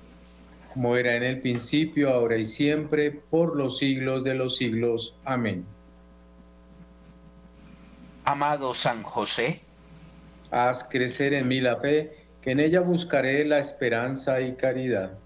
como 0.73 0.95
era 0.95 1.15
en 1.15 1.23
el 1.23 1.39
principio, 1.39 2.09
ahora 2.11 2.37
y 2.37 2.45
siempre, 2.45 3.11
por 3.11 3.55
los 3.55 3.77
siglos 3.77 4.23
de 4.23 4.35
los 4.35 4.55
siglos. 4.55 5.15
Amén. 5.25 5.65
amado 8.23 8.73
San 8.73 9.03
José, 9.03 9.61
Haz 10.51 10.83
crecer 10.83 11.33
en 11.33 11.47
mí 11.47 11.61
la 11.61 11.77
fe, 11.77 12.25
que 12.41 12.51
en 12.51 12.59
ella 12.59 12.81
buscaré 12.81 13.45
la 13.45 13.59
esperanza 13.59 14.41
y 14.41 14.55
caridad. 14.55 15.17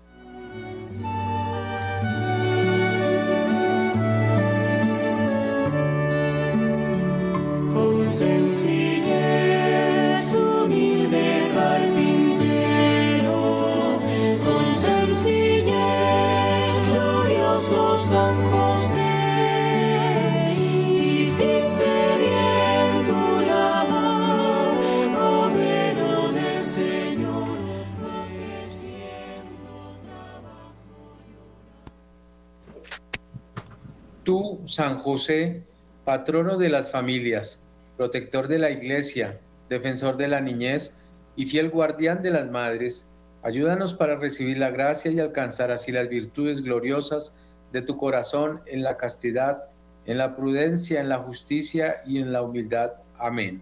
Tú, 34.25 34.59
San 34.65 34.97
José, 34.97 35.61
patrono 36.03 36.57
de 36.57 36.69
las 36.69 36.89
familias, 36.89 37.61
protector 37.95 38.47
de 38.47 38.57
la 38.57 38.71
iglesia, 38.71 39.39
defensor 39.69 40.17
de 40.17 40.27
la 40.27 40.41
niñez 40.41 40.95
y 41.35 41.45
fiel 41.45 41.69
guardián 41.69 42.23
de 42.23 42.31
las 42.31 42.49
madres, 42.49 43.07
ayúdanos 43.43 43.93
para 43.93 44.15
recibir 44.15 44.57
la 44.57 44.71
gracia 44.71 45.11
y 45.11 45.19
alcanzar 45.19 45.69
así 45.69 45.91
las 45.91 46.09
virtudes 46.09 46.63
gloriosas 46.63 47.35
de 47.71 47.83
tu 47.83 47.97
corazón 47.97 48.61
en 48.65 48.81
la 48.81 48.97
castidad, 48.97 49.65
en 50.07 50.17
la 50.17 50.35
prudencia, 50.35 50.99
en 51.01 51.09
la 51.09 51.19
justicia 51.19 51.97
y 52.03 52.17
en 52.17 52.33
la 52.33 52.41
humildad. 52.41 52.93
Amén. 53.19 53.61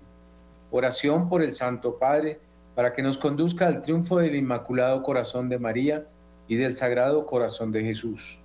Oración 0.72 1.28
por 1.28 1.44
el 1.44 1.54
Santo 1.54 2.00
Padre, 2.00 2.40
para 2.74 2.94
que 2.94 3.04
nos 3.04 3.18
conduzca 3.18 3.68
al 3.68 3.82
triunfo 3.82 4.20
del 4.20 4.38
Inmaculado 4.38 5.04
Corazón 5.04 5.50
de 5.50 5.60
María 5.60 6.08
y 6.48 6.56
del 6.56 6.74
Sagrado 6.74 7.26
Corazón 7.26 7.74
de 7.74 7.84
Jesús. 7.84 8.43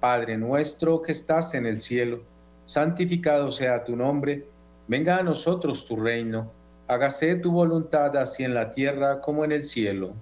Padre 0.00 0.38
nuestro 0.38 1.02
que 1.02 1.12
estás 1.12 1.54
en 1.54 1.66
el 1.66 1.80
cielo, 1.80 2.20
santificado 2.64 3.52
sea 3.52 3.84
tu 3.84 3.94
nombre, 3.94 4.46
venga 4.88 5.18
a 5.18 5.22
nosotros 5.22 5.86
tu 5.86 5.96
reino, 5.96 6.50
hágase 6.88 7.36
tu 7.36 7.52
voluntad 7.52 8.16
así 8.16 8.42
en 8.42 8.54
la 8.54 8.70
tierra 8.70 9.20
como 9.20 9.44
en 9.44 9.52
el 9.52 9.64
cielo. 9.64 10.12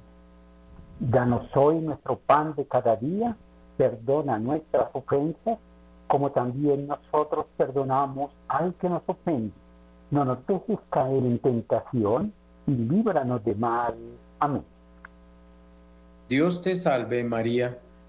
Danos 0.98 1.48
hoy 1.54 1.78
nuestro 1.78 2.18
pan 2.18 2.54
de 2.56 2.66
cada 2.66 2.96
día, 2.96 3.36
perdona 3.76 4.38
nuestras 4.38 4.88
ofensas, 4.92 5.58
como 6.08 6.32
también 6.32 6.88
nosotros 6.88 7.46
perdonamos 7.56 8.32
al 8.48 8.74
que 8.74 8.88
nos 8.88 9.02
ofende. 9.06 9.52
No 10.10 10.24
nos 10.24 10.44
dejes 10.46 10.78
caer 10.90 11.24
en 11.24 11.38
tentación 11.38 12.32
y 12.66 12.72
líbranos 12.72 13.44
de 13.44 13.54
mal. 13.54 13.94
Amén. 14.40 14.64
Dios 16.28 16.60
te 16.60 16.74
salve 16.74 17.22
María, 17.24 17.78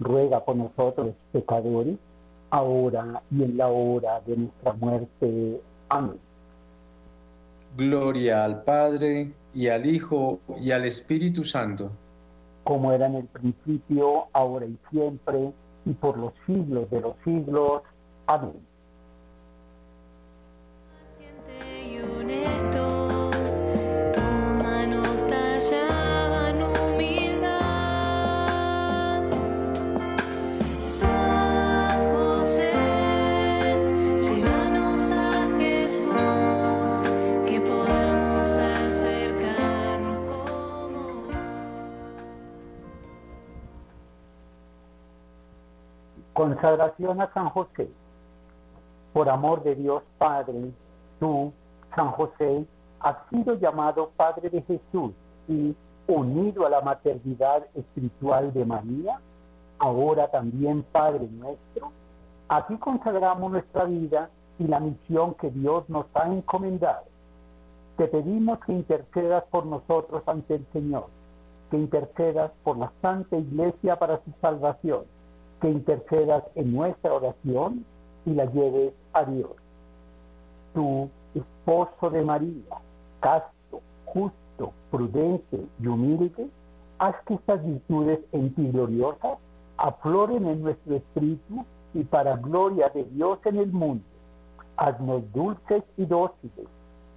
ruega 0.00 0.44
por 0.44 0.56
nosotros 0.56 1.14
pecadores, 1.32 1.96
ahora 2.50 3.22
y 3.30 3.42
en 3.42 3.56
la 3.56 3.68
hora 3.68 4.20
de 4.26 4.36
nuestra 4.36 4.72
muerte. 4.74 5.60
Amén. 5.88 6.18
Gloria 7.76 8.44
al 8.44 8.62
Padre, 8.62 9.32
y 9.54 9.68
al 9.68 9.86
Hijo, 9.86 10.40
y 10.60 10.70
al 10.70 10.84
Espíritu 10.84 11.44
Santo. 11.44 11.90
Como 12.64 12.92
era 12.92 13.06
en 13.06 13.16
el 13.16 13.24
principio, 13.24 14.26
ahora 14.32 14.66
y 14.66 14.78
siempre, 14.90 15.52
y 15.84 15.92
por 15.92 16.18
los 16.18 16.32
siglos 16.46 16.90
de 16.90 17.00
los 17.00 17.14
siglos. 17.24 17.82
Amén. 18.26 18.65
Consagración 46.36 47.22
a 47.22 47.32
San 47.32 47.48
José. 47.48 47.88
Por 49.14 49.30
amor 49.30 49.62
de 49.62 49.74
Dios 49.74 50.02
Padre, 50.18 50.70
tú, 51.18 51.50
San 51.94 52.10
José, 52.10 52.66
has 53.00 53.16
sido 53.30 53.54
llamado 53.54 54.10
Padre 54.18 54.50
de 54.50 54.60
Jesús 54.60 55.12
y, 55.48 55.74
unido 56.06 56.66
a 56.66 56.68
la 56.68 56.82
maternidad 56.82 57.64
espiritual 57.74 58.52
de 58.52 58.66
María, 58.66 59.18
ahora 59.78 60.28
también 60.30 60.82
Padre 60.92 61.26
nuestro, 61.26 61.90
a 62.50 62.66
ti 62.66 62.76
consagramos 62.76 63.50
nuestra 63.52 63.84
vida 63.84 64.28
y 64.58 64.66
la 64.66 64.78
misión 64.78 65.32
que 65.36 65.50
Dios 65.50 65.88
nos 65.88 66.04
ha 66.12 66.26
encomendado. 66.26 67.06
Te 67.96 68.08
pedimos 68.08 68.58
que 68.66 68.74
intercedas 68.74 69.42
por 69.44 69.64
nosotros 69.64 70.22
ante 70.26 70.56
el 70.56 70.66
Señor, 70.74 71.06
que 71.70 71.78
intercedas 71.78 72.52
por 72.62 72.76
la 72.76 72.92
Santa 73.00 73.38
Iglesia 73.38 73.98
para 73.98 74.22
su 74.22 74.32
salvación, 74.42 75.15
que 75.60 75.70
intercedas 75.70 76.44
en 76.54 76.72
nuestra 76.72 77.12
oración 77.12 77.84
y 78.24 78.34
la 78.34 78.44
lleves 78.46 78.92
a 79.12 79.24
Dios. 79.24 79.50
Tú, 80.74 81.08
esposo 81.34 82.10
de 82.10 82.22
María, 82.22 82.64
casto, 83.20 83.80
justo, 84.04 84.72
prudente 84.90 85.66
y 85.80 85.86
humilde, 85.86 86.48
haz 86.98 87.14
que 87.26 87.34
estas 87.34 87.64
virtudes 87.64 88.20
en 88.32 88.54
ti 88.54 88.70
gloriosas 88.70 89.38
afloren 89.78 90.46
en 90.46 90.62
nuestro 90.62 90.96
espíritu 90.96 91.64
y 91.94 92.04
para 92.04 92.36
gloria 92.36 92.88
de 92.90 93.04
Dios 93.04 93.38
en 93.44 93.58
el 93.58 93.72
mundo. 93.72 94.04
Haznos 94.76 95.22
dulces 95.32 95.82
y 95.96 96.04
dóciles, 96.04 96.66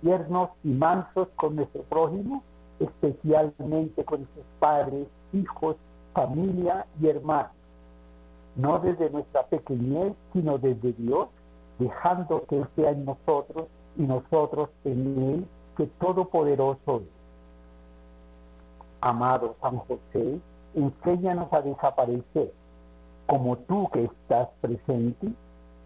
tiernos 0.02 0.50
y 0.64 0.70
mansos 0.70 1.28
con 1.36 1.56
nuestro 1.56 1.84
prójimo, 1.84 2.44
especialmente 2.80 4.04
con 4.06 4.22
nuestros 4.22 4.46
padres, 4.60 5.08
hijos, 5.34 5.76
familia 6.14 6.86
y 7.02 7.08
hermanos. 7.08 7.59
No 8.60 8.78
desde 8.80 9.10
nuestra 9.10 9.44
pequeñez, 9.44 10.14
sino 10.34 10.58
desde 10.58 10.92
Dios, 10.92 11.30
dejando 11.78 12.44
que 12.46 12.58
Él 12.58 12.68
sea 12.76 12.92
en 12.92 13.06
nosotros 13.06 13.68
y 13.98 14.02
nosotros 14.02 14.70
en 14.84 15.18
Él, 15.18 15.46
que 15.78 15.86
Todopoderoso 15.98 16.98
es. 16.98 17.08
Amado 19.00 19.56
San 19.62 19.78
José, 19.78 20.42
enséñanos 20.76 21.54
a 21.54 21.62
desaparecer, 21.62 22.52
como 23.28 23.56
tú 23.60 23.88
que 23.94 24.04
estás 24.04 24.50
presente, 24.60 25.30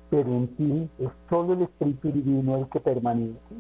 pero 0.09 0.29
en 0.29 0.47
ti 0.55 0.89
es 0.97 1.11
solo 1.29 1.53
el 1.53 1.61
Espíritu 1.61 2.11
Divino 2.11 2.57
el 2.57 2.69
que 2.69 2.79
permanece, 2.79 3.53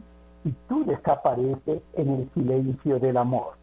y 0.43 0.51
tú 0.67 0.85
desapareces 0.85 1.83
en 1.93 2.09
el 2.09 2.29
silencio 2.33 2.99
del 2.99 3.17
amor. 3.17 3.53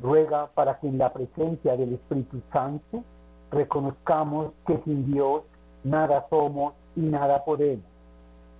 Ruega 0.00 0.46
para 0.54 0.80
que 0.80 0.88
en 0.88 0.96
la 0.96 1.12
presencia 1.12 1.76
del 1.76 1.92
Espíritu 1.92 2.40
Santo 2.50 3.04
reconozcamos 3.54 4.52
que 4.66 4.80
sin 4.84 5.12
Dios 5.12 5.42
nada 5.82 6.26
somos 6.30 6.74
y 6.96 7.00
nada 7.00 7.44
podemos. 7.44 7.84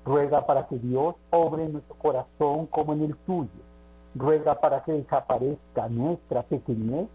Ruega 0.05 0.47
para 0.47 0.67
que 0.67 0.79
Dios 0.79 1.15
obre 1.31 1.65
en 1.65 1.73
nuestro 1.73 1.95
corazón 1.97 2.67
como 2.67 2.93
en 2.93 3.03
el 3.05 3.17
tuyo. 3.27 3.49
Ruega 4.15 4.61
para 4.61 4.83
que 4.85 4.93
desaparezca 4.93 5.89
nuestra 5.89 6.43
pequeñez 6.43 7.09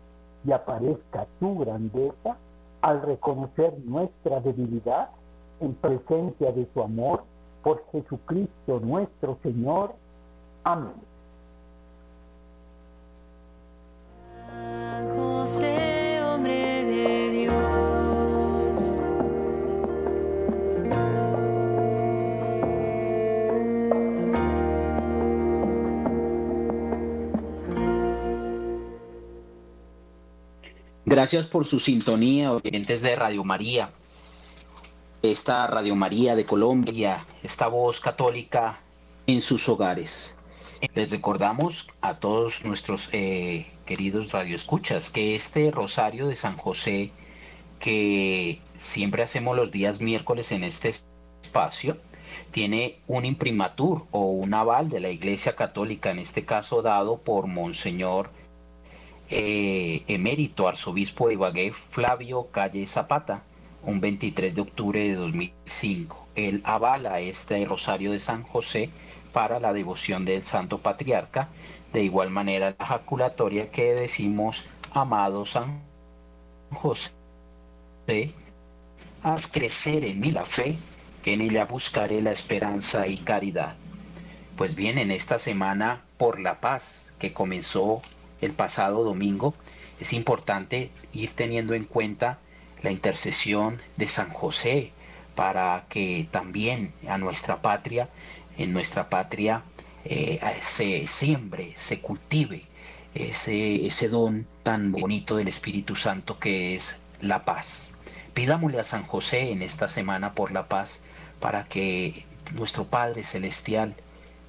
y 0.45 0.51
aparezca 0.51 1.27
tu 1.39 1.59
grandeza 1.59 2.37
al 2.81 3.01
reconocer 3.01 3.73
nuestra 3.85 4.39
debilidad 4.39 5.09
en 5.59 5.73
presencia 5.75 6.51
de 6.51 6.65
tu 6.65 6.81
amor 6.81 7.23
por 7.63 7.83
Jesucristo 7.91 8.79
nuestro 8.79 9.37
Señor. 9.43 9.93
Amén. 10.63 11.08
Gracias 31.19 31.47
por 31.47 31.65
su 31.65 31.81
sintonía, 31.81 32.53
oyentes 32.53 33.01
de 33.01 33.13
Radio 33.13 33.43
María. 33.43 33.89
Esta 35.21 35.67
Radio 35.67 35.93
María 35.93 36.33
de 36.37 36.45
Colombia, 36.45 37.25
esta 37.43 37.67
voz 37.67 37.99
católica 37.99 38.79
en 39.27 39.41
sus 39.41 39.67
hogares. 39.67 40.37
Les 40.95 41.09
recordamos 41.09 41.89
a 41.99 42.15
todos 42.15 42.63
nuestros 42.63 43.09
eh, 43.11 43.67
queridos 43.85 44.31
radioescuchas 44.31 45.09
que 45.09 45.35
este 45.35 45.71
Rosario 45.71 46.25
de 46.25 46.37
San 46.37 46.55
José, 46.55 47.11
que 47.79 48.61
siempre 48.79 49.21
hacemos 49.21 49.57
los 49.57 49.73
días 49.73 49.99
miércoles 49.99 50.53
en 50.53 50.63
este 50.63 50.93
espacio, 51.43 51.97
tiene 52.51 52.97
un 53.07 53.25
imprimatur 53.25 54.05
o 54.11 54.21
un 54.21 54.53
aval 54.53 54.87
de 54.87 55.01
la 55.01 55.09
Iglesia 55.09 55.53
Católica, 55.57 56.11
en 56.11 56.19
este 56.19 56.45
caso 56.45 56.81
dado 56.81 57.17
por 57.17 57.47
Monseñor 57.47 58.29
eh, 59.29 60.03
emérito 60.07 60.67
arzobispo 60.67 61.27
de 61.27 61.35
Ibagué, 61.35 61.71
Flavio 61.71 62.47
Calle 62.51 62.87
Zapata, 62.87 63.43
un 63.83 64.01
23 64.01 64.55
de 64.55 64.61
octubre 64.61 65.03
de 65.03 65.15
2005. 65.15 66.27
Él 66.35 66.61
avala 66.63 67.19
este 67.19 67.63
Rosario 67.65 68.11
de 68.11 68.19
San 68.19 68.43
José 68.43 68.89
para 69.31 69.59
la 69.59 69.73
devoción 69.73 70.25
del 70.25 70.43
Santo 70.43 70.79
Patriarca, 70.79 71.49
de 71.93 72.03
igual 72.03 72.29
manera 72.29 72.75
la 72.77 72.85
jaculatoria 72.85 73.69
que 73.71 73.93
decimos, 73.93 74.67
amado 74.93 75.45
San 75.45 75.81
José, 76.71 77.13
haz 79.23 79.47
crecer 79.47 80.05
en 80.05 80.19
mí 80.19 80.31
la 80.31 80.45
fe, 80.45 80.77
que 81.23 81.33
en 81.33 81.41
ella 81.41 81.65
buscaré 81.65 82.21
la 82.21 82.31
esperanza 82.31 83.07
y 83.07 83.17
caridad. 83.19 83.75
Pues 84.55 84.75
bien, 84.75 84.97
en 84.97 85.11
esta 85.11 85.39
semana 85.39 86.01
por 86.17 86.39
la 86.39 86.59
paz 86.59 87.13
que 87.19 87.33
comenzó 87.33 88.01
el 88.41 88.53
pasado 88.53 89.03
domingo, 89.03 89.53
es 89.99 90.13
importante 90.13 90.91
ir 91.13 91.31
teniendo 91.35 91.73
en 91.73 91.85
cuenta 91.85 92.39
la 92.81 92.91
intercesión 92.91 93.81
de 93.97 94.07
San 94.07 94.29
José 94.29 94.91
para 95.35 95.85
que 95.89 96.27
también 96.31 96.93
a 97.07 97.17
nuestra 97.17 97.61
patria, 97.61 98.09
en 98.57 98.73
nuestra 98.73 99.09
patria, 99.09 99.63
eh, 100.05 100.39
se 100.61 101.07
siembre, 101.07 101.73
se 101.75 101.99
cultive 101.99 102.63
ese, 103.13 103.85
ese 103.85 104.09
don 104.09 104.47
tan 104.63 104.91
bonito 104.91 105.35
del 105.37 105.47
Espíritu 105.47 105.95
Santo 105.95 106.39
que 106.39 106.75
es 106.75 106.99
la 107.21 107.45
paz. 107.45 107.91
Pidámosle 108.33 108.79
a 108.79 108.83
San 108.83 109.03
José 109.03 109.51
en 109.51 109.61
esta 109.61 109.89
semana 109.89 110.33
por 110.33 110.51
la 110.51 110.67
paz 110.67 111.01
para 111.39 111.65
que 111.65 112.25
nuestro 112.53 112.85
Padre 112.85 113.23
Celestial, 113.23 113.95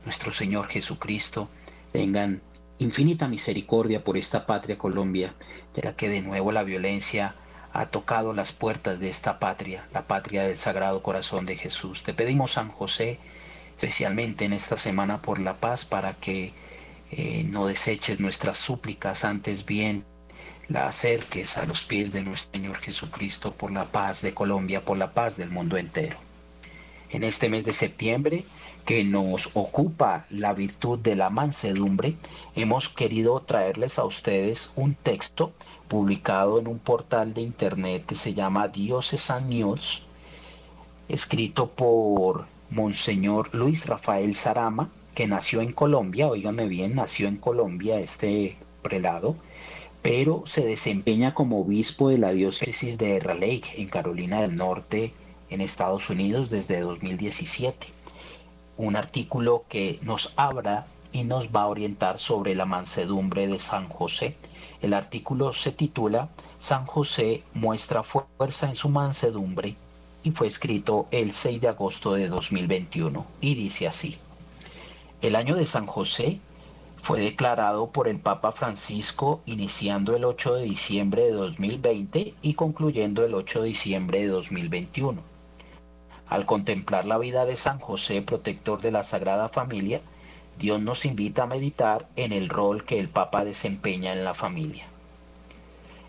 nuestro 0.05 0.33
Señor 0.33 0.69
Jesucristo, 0.69 1.49
tengan 1.93 2.41
infinita 2.81 3.29
misericordia 3.29 4.03
por 4.03 4.17
esta 4.17 4.47
patria 4.47 4.79
Colombia, 4.79 5.35
ya 5.75 5.95
que 5.95 6.09
de 6.09 6.23
nuevo 6.23 6.51
la 6.51 6.65
violencia 6.65 7.35
ha 7.73 7.87
tocado 7.87 8.33
las 8.33 8.53
puertas 8.53 8.99
de 8.99 9.11
esta 9.11 9.39
patria, 9.39 9.87
la 9.93 10.07
patria 10.07 10.43
del 10.43 10.59
Sagrado 10.59 11.03
Corazón 11.03 11.47
de 11.47 11.57
Jesús. 11.57 12.03
Te 12.03 12.15
pedimos, 12.15 12.53
San 12.53 12.69
José, 12.69 13.19
especialmente 13.77 14.45
en 14.45 14.53
esta 14.53 14.77
semana 14.77 15.23
por 15.23 15.39
la 15.39 15.55
paz, 15.55 15.85
para 15.85 16.15
que 16.15 16.53
eh, 17.13 17.45
no 17.45 17.67
deseches 17.67 18.19
nuestras 18.19 18.59
súplicas, 18.59 19.25
antes 19.25 19.67
bien 19.67 20.05
la 20.69 20.87
acerques 20.87 21.59
a 21.59 21.67
los 21.67 21.83
pies 21.83 22.13
de 22.13 22.23
nuestro 22.23 22.61
Señor 22.61 22.77
Jesucristo 22.79 23.53
por 23.53 23.73
la 23.73 23.85
paz 23.85 24.23
de 24.23 24.33
Colombia, 24.33 24.85
por 24.85 24.97
la 24.97 25.13
paz 25.13 25.37
del 25.37 25.51
mundo 25.51 25.77
entero. 25.77 26.17
En 27.11 27.25
este 27.25 27.49
mes 27.49 27.65
de 27.65 27.75
septiembre, 27.75 28.45
que 28.91 29.05
nos 29.05 29.51
ocupa 29.55 30.27
la 30.31 30.53
virtud 30.53 30.99
de 30.99 31.15
la 31.15 31.31
mansedumbre, 31.31 32.17
hemos 32.57 32.89
querido 32.89 33.39
traerles 33.39 34.01
a 34.01 34.05
ustedes 34.05 34.73
un 34.75 34.97
texto 34.97 35.53
publicado 35.87 36.59
en 36.59 36.67
un 36.67 36.81
portal 36.81 37.33
de 37.33 37.41
internet 37.41 38.05
que 38.05 38.17
se 38.17 38.35
llama 38.35 38.67
Diocesan 38.67 39.49
News, 39.49 40.03
escrito 41.09 41.69
por 41.69 42.47
Monseñor 42.71 43.55
Luis 43.55 43.87
Rafael 43.87 44.35
Sarama, 44.35 44.91
que 45.15 45.29
nació 45.29 45.61
en 45.61 45.71
Colombia, 45.71 46.27
oígame 46.27 46.67
bien, 46.67 46.97
nació 46.97 47.29
en 47.29 47.37
Colombia 47.37 48.01
este 48.01 48.57
prelado, 48.83 49.37
pero 50.03 50.43
se 50.47 50.67
desempeña 50.67 51.33
como 51.33 51.61
obispo 51.61 52.09
de 52.09 52.19
la 52.19 52.33
diócesis 52.33 52.99
de 52.99 53.21
Raleigh, 53.21 53.63
en 53.77 53.87
Carolina 53.87 54.41
del 54.41 54.57
Norte, 54.57 55.13
en 55.49 55.61
Estados 55.61 56.11
Unidos, 56.11 56.51
desde 56.51 56.81
2017 56.81 58.00
un 58.87 58.97
artículo 58.97 59.65
que 59.69 59.99
nos 60.03 60.33
abra 60.37 60.87
y 61.13 61.25
nos 61.25 61.49
va 61.49 61.63
a 61.63 61.67
orientar 61.67 62.19
sobre 62.19 62.55
la 62.55 62.65
mansedumbre 62.65 63.47
de 63.47 63.59
San 63.59 63.89
José. 63.89 64.37
El 64.81 64.95
artículo 64.95 65.53
se 65.53 65.73
titula 65.73 66.29
San 66.59 66.87
José 66.87 67.43
muestra 67.53 68.03
fuerza 68.03 68.71
en 68.71 68.77
su 68.77 68.89
mansedumbre 68.89 69.77
y 70.23 70.31
fue 70.31 70.47
escrito 70.47 71.07
el 71.11 71.35
6 71.35 71.61
de 71.61 71.69
agosto 71.69 72.15
de 72.15 72.29
2021 72.29 73.27
y 73.43 73.55
dice 73.55 73.87
así. 73.87 74.17
El 75.21 75.37
año 75.37 75.57
de 75.57 75.67
San 75.67 75.87
José 75.87 76.41
fue 77.03 77.21
declarado 77.21 77.91
por 77.91 78.09
el 78.09 78.19
Papa 78.19 78.51
Francisco 78.53 79.43
iniciando 79.45 80.17
el 80.17 80.25
8 80.25 80.55
de 80.55 80.65
diciembre 80.65 81.23
de 81.25 81.33
2020 81.33 82.35
y 82.41 82.55
concluyendo 82.55 83.27
el 83.27 83.35
8 83.35 83.61
de 83.63 83.69
diciembre 83.69 84.21
de 84.21 84.29
2021. 84.29 85.30
Al 86.31 86.47
contemplar 86.47 87.07
la 87.07 87.19
vida 87.19 87.45
de 87.45 87.57
San 87.57 87.81
José, 87.81 88.23
protector 88.23 88.81
de 88.81 88.93
la 88.93 89.03
Sagrada 89.03 89.49
Familia, 89.49 90.01
Dios 90.61 90.81
nos 90.81 91.05
invita 91.05 91.43
a 91.43 91.47
meditar 91.47 92.07
en 92.15 92.33
el 92.33 92.49
rol 92.49 92.85
que 92.85 93.01
el 93.01 93.09
Papa 93.09 93.45
desempeña 93.45 94.13
en 94.13 94.23
la 94.23 94.33
familia. 94.33 94.87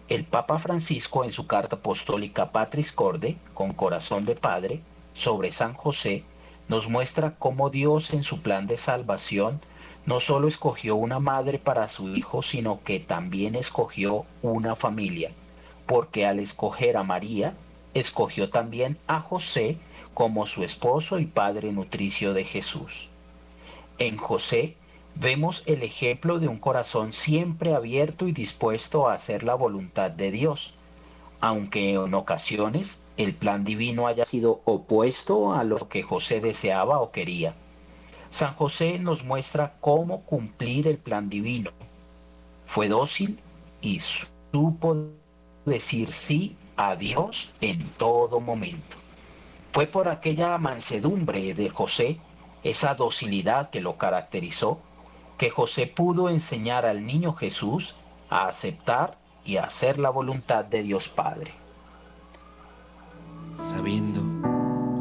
El 0.09 0.23
Papa 0.25 0.59
Francisco 0.59 1.23
en 1.23 1.31
su 1.31 1.47
carta 1.47 1.77
apostólica 1.77 2.51
Patris 2.51 2.91
Corde, 2.91 3.35
con 3.55 3.73
corazón 3.73 4.25
de 4.25 4.35
Padre, 4.35 4.81
sobre 5.13 5.51
San 5.51 5.73
José, 5.73 6.23
nos 6.67 6.87
muestra 6.87 7.33
cómo 7.39 7.71
Dios 7.71 8.13
en 8.13 8.23
su 8.23 8.43
plan 8.43 8.67
de 8.67 8.77
salvación 8.77 9.59
no 10.05 10.19
solo 10.19 10.47
escogió 10.47 10.97
una 10.97 11.19
madre 11.19 11.57
para 11.57 11.87
su 11.87 12.15
hijo, 12.15 12.43
sino 12.43 12.83
que 12.83 12.99
también 12.99 13.55
escogió 13.55 14.25
una 14.43 14.75
familia, 14.75 15.31
porque 15.87 16.27
al 16.27 16.37
escoger 16.37 16.95
a 16.95 17.01
María, 17.01 17.55
escogió 17.93 18.49
también 18.49 18.97
a 19.07 19.19
José, 19.19 19.77
como 20.13 20.45
su 20.45 20.63
esposo 20.63 21.19
y 21.19 21.25
padre 21.25 21.71
nutricio 21.71 22.33
de 22.33 22.43
Jesús. 22.43 23.09
En 23.97 24.17
José 24.17 24.75
vemos 25.15 25.63
el 25.65 25.83
ejemplo 25.83 26.39
de 26.39 26.47
un 26.47 26.57
corazón 26.57 27.13
siempre 27.13 27.73
abierto 27.73 28.27
y 28.27 28.31
dispuesto 28.31 29.07
a 29.07 29.13
hacer 29.13 29.43
la 29.43 29.55
voluntad 29.55 30.11
de 30.11 30.31
Dios, 30.31 30.73
aunque 31.39 31.93
en 31.93 32.13
ocasiones 32.13 33.03
el 33.17 33.33
plan 33.33 33.63
divino 33.63 34.07
haya 34.07 34.25
sido 34.25 34.61
opuesto 34.65 35.53
a 35.53 35.63
lo 35.63 35.77
que 35.77 36.03
José 36.03 36.39
deseaba 36.39 36.99
o 36.99 37.11
quería. 37.11 37.55
San 38.29 38.55
José 38.55 38.99
nos 38.99 39.23
muestra 39.23 39.75
cómo 39.81 40.21
cumplir 40.21 40.87
el 40.87 40.97
plan 40.97 41.29
divino. 41.29 41.71
Fue 42.65 42.87
dócil 42.87 43.39
y 43.81 43.99
supo 43.99 45.07
decir 45.65 46.13
sí 46.13 46.55
a 46.81 46.95
Dios 46.95 47.53
en 47.61 47.87
todo 47.89 48.39
momento. 48.39 48.97
Fue 49.71 49.85
por 49.85 50.07
aquella 50.07 50.57
mansedumbre 50.57 51.53
de 51.53 51.69
José, 51.69 52.17
esa 52.63 52.95
docilidad 52.95 53.69
que 53.69 53.81
lo 53.81 53.97
caracterizó, 53.97 54.79
que 55.37 55.51
José 55.51 55.85
pudo 55.85 56.29
enseñar 56.29 56.87
al 56.87 57.05
niño 57.05 57.33
Jesús 57.33 57.95
a 58.31 58.47
aceptar 58.47 59.19
y 59.45 59.57
hacer 59.57 59.99
la 59.99 60.09
voluntad 60.09 60.65
de 60.65 60.81
Dios 60.81 61.07
Padre. 61.07 61.53
Sabiendo 63.53 64.21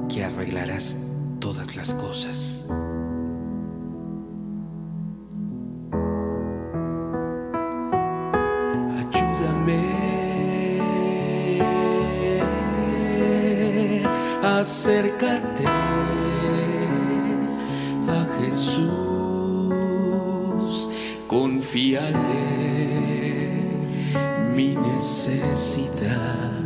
que 0.09 0.25
arreglarás 0.25 0.99
todas 1.41 1.77
las 1.77 1.95
cosas. 1.95 2.67
A 14.61 14.63
acercarte 14.63 15.65
a 18.07 18.27
Jesús, 18.39 18.91
confíale 21.27 22.11
mi 24.55 24.77
necesidad, 24.77 26.61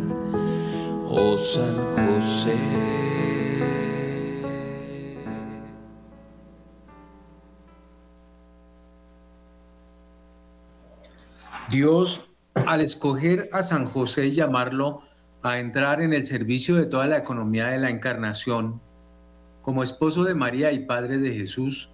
oh 1.08 1.38
San 1.38 1.76
José. 1.94 2.58
Dios, 11.70 12.28
al 12.66 12.80
escoger 12.80 13.48
a 13.52 13.62
San 13.62 13.86
José 13.86 14.26
y 14.26 14.32
llamarlo 14.32 15.13
a 15.44 15.58
entrar 15.58 16.00
en 16.00 16.14
el 16.14 16.24
servicio 16.24 16.74
de 16.74 16.86
toda 16.86 17.06
la 17.06 17.18
economía 17.18 17.66
de 17.66 17.78
la 17.78 17.90
encarnación, 17.90 18.80
como 19.60 19.82
esposo 19.82 20.24
de 20.24 20.34
María 20.34 20.72
y 20.72 20.86
padre 20.86 21.18
de 21.18 21.32
Jesús, 21.32 21.90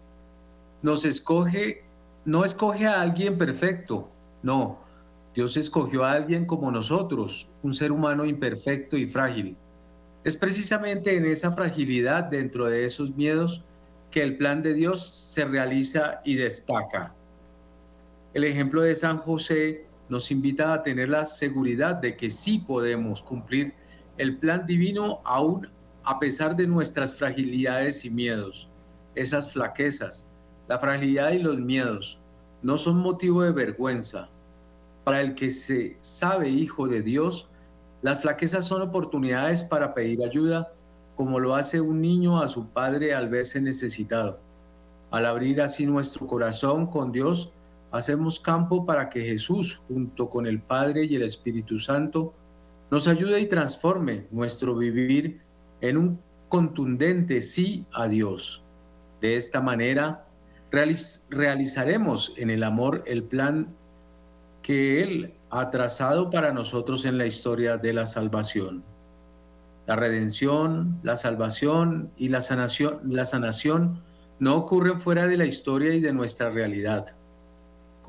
nos 0.83 1.05
escoge, 1.05 1.85
no 2.25 2.45
escoge 2.45 2.87
a 2.87 3.01
alguien 3.01 3.37
perfecto, 3.39 4.09
no, 4.45 4.79
Dios 5.35 5.57
escogió 5.57 6.05
a 6.05 6.13
alguien 6.13 6.47
como 6.47 6.71
nosotros, 6.71 7.49
un 7.65 7.75
ser 7.75 7.91
humano 7.91 8.25
imperfecto 8.25 8.97
y 8.97 9.09
frágil. 9.09 9.57
Es 10.23 10.37
precisamente 10.37 11.17
en 11.17 11.25
esa 11.25 11.51
fragilidad, 11.51 12.25
dentro 12.25 12.67
de 12.67 12.85
esos 12.85 13.17
miedos, 13.17 13.65
que 14.13 14.23
el 14.23 14.37
plan 14.37 14.63
de 14.63 14.75
Dios 14.75 15.05
se 15.05 15.45
realiza 15.45 16.21
y 16.25 16.37
destaca. 16.37 17.17
El 18.33 18.45
ejemplo 18.45 18.83
de 18.83 18.95
San 18.95 19.19
José 19.19 19.87
nos 20.11 20.31
invita 20.31 20.75
a 20.75 20.83
tener 20.83 21.09
la 21.09 21.25
seguridad 21.25 21.95
de 21.95 22.17
que 22.17 22.31
sí 22.31 22.59
podemos 22.59 23.23
cumplir 23.23 23.73
el 24.19 24.37
plan 24.37 24.67
divino 24.67 25.21
aún 25.25 25.69
a 26.05 26.19
pesar 26.19 26.57
de 26.57 26.67
nuestras 26.67 27.15
fragilidades 27.15 28.05
y 28.05 28.11
miedos. 28.11 28.69
Esas 29.15 29.53
flaquezas, 29.53 30.29
la 30.69 30.79
fragilidad 30.79 31.31
y 31.31 31.39
los 31.39 31.59
miedos 31.59 32.19
no 32.63 32.77
son 32.77 32.99
motivo 32.99 33.43
de 33.43 33.53
vergüenza. 33.53 34.29
Para 35.05 35.21
el 35.21 35.35
que 35.35 35.51
se 35.51 35.97
sabe 36.01 36.49
hijo 36.49 36.89
de 36.89 37.03
Dios, 37.03 37.49
las 38.03 38.21
flaquezas 38.21 38.67
son 38.67 38.83
oportunidades 38.83 39.63
para 39.63 39.95
pedir 39.95 40.25
ayuda, 40.25 40.73
como 41.17 41.39
lo 41.39 41.55
hace 41.55 41.81
un 41.81 42.01
niño 42.01 42.41
a 42.43 42.49
su 42.49 42.69
padre 42.69 43.15
al 43.15 43.29
verse 43.29 43.61
necesitado. 43.61 44.41
Al 45.11 45.27
abrir 45.27 45.61
así 45.61 45.87
nuestro 45.87 46.27
corazón 46.27 46.87
con 46.87 47.13
Dios, 47.13 47.53
hacemos 47.91 48.41
campo 48.41 48.87
para 48.87 49.09
que 49.09 49.23
Jesús, 49.23 49.83
junto 49.89 50.29
con 50.29 50.47
el 50.47 50.61
Padre 50.61 51.05
y 51.05 51.17
el 51.17 51.23
Espíritu 51.23 51.79
Santo, 51.79 52.35
nos 52.91 53.09
ayude 53.09 53.41
y 53.41 53.47
transforme 53.47 54.27
nuestro 54.31 54.77
vivir 54.77 55.41
en 55.81 55.97
un 55.97 56.21
contundente 56.49 57.41
sí 57.41 57.87
a 57.93 58.09
Dios. 58.09 58.65
De 59.21 59.37
esta 59.37 59.61
manera, 59.61 60.27
realizaremos 60.71 62.33
en 62.37 62.51
el 62.51 62.63
amor 62.65 63.03
el 63.07 63.25
plan 63.25 63.75
que 64.63 65.03
Él 65.03 65.35
ha 65.51 65.71
trazado 65.71 66.31
para 66.31 66.53
nosotros 66.53 67.05
en 67.05 67.19
la 67.19 67.27
historia 67.27 67.77
de 67.77 67.93
la 67.93 68.07
salvación. 68.07 68.85
La 69.87 69.97
redención, 69.97 71.01
la 71.03 71.17
salvación 71.17 72.13
y 72.17 72.29
la 72.29 72.41
sanación, 72.41 73.01
la 73.05 73.25
sanación 73.25 74.03
no 74.39 74.57
ocurren 74.57 75.01
fuera 75.01 75.27
de 75.27 75.37
la 75.37 75.47
historia 75.47 75.95
y 75.95 76.01
de 76.01 76.13
nuestra 76.13 76.51
realidad. 76.51 77.17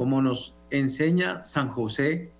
Como 0.01 0.19
nos 0.19 0.57
enseña 0.71 1.43
San 1.43 1.69
José, 1.69 2.31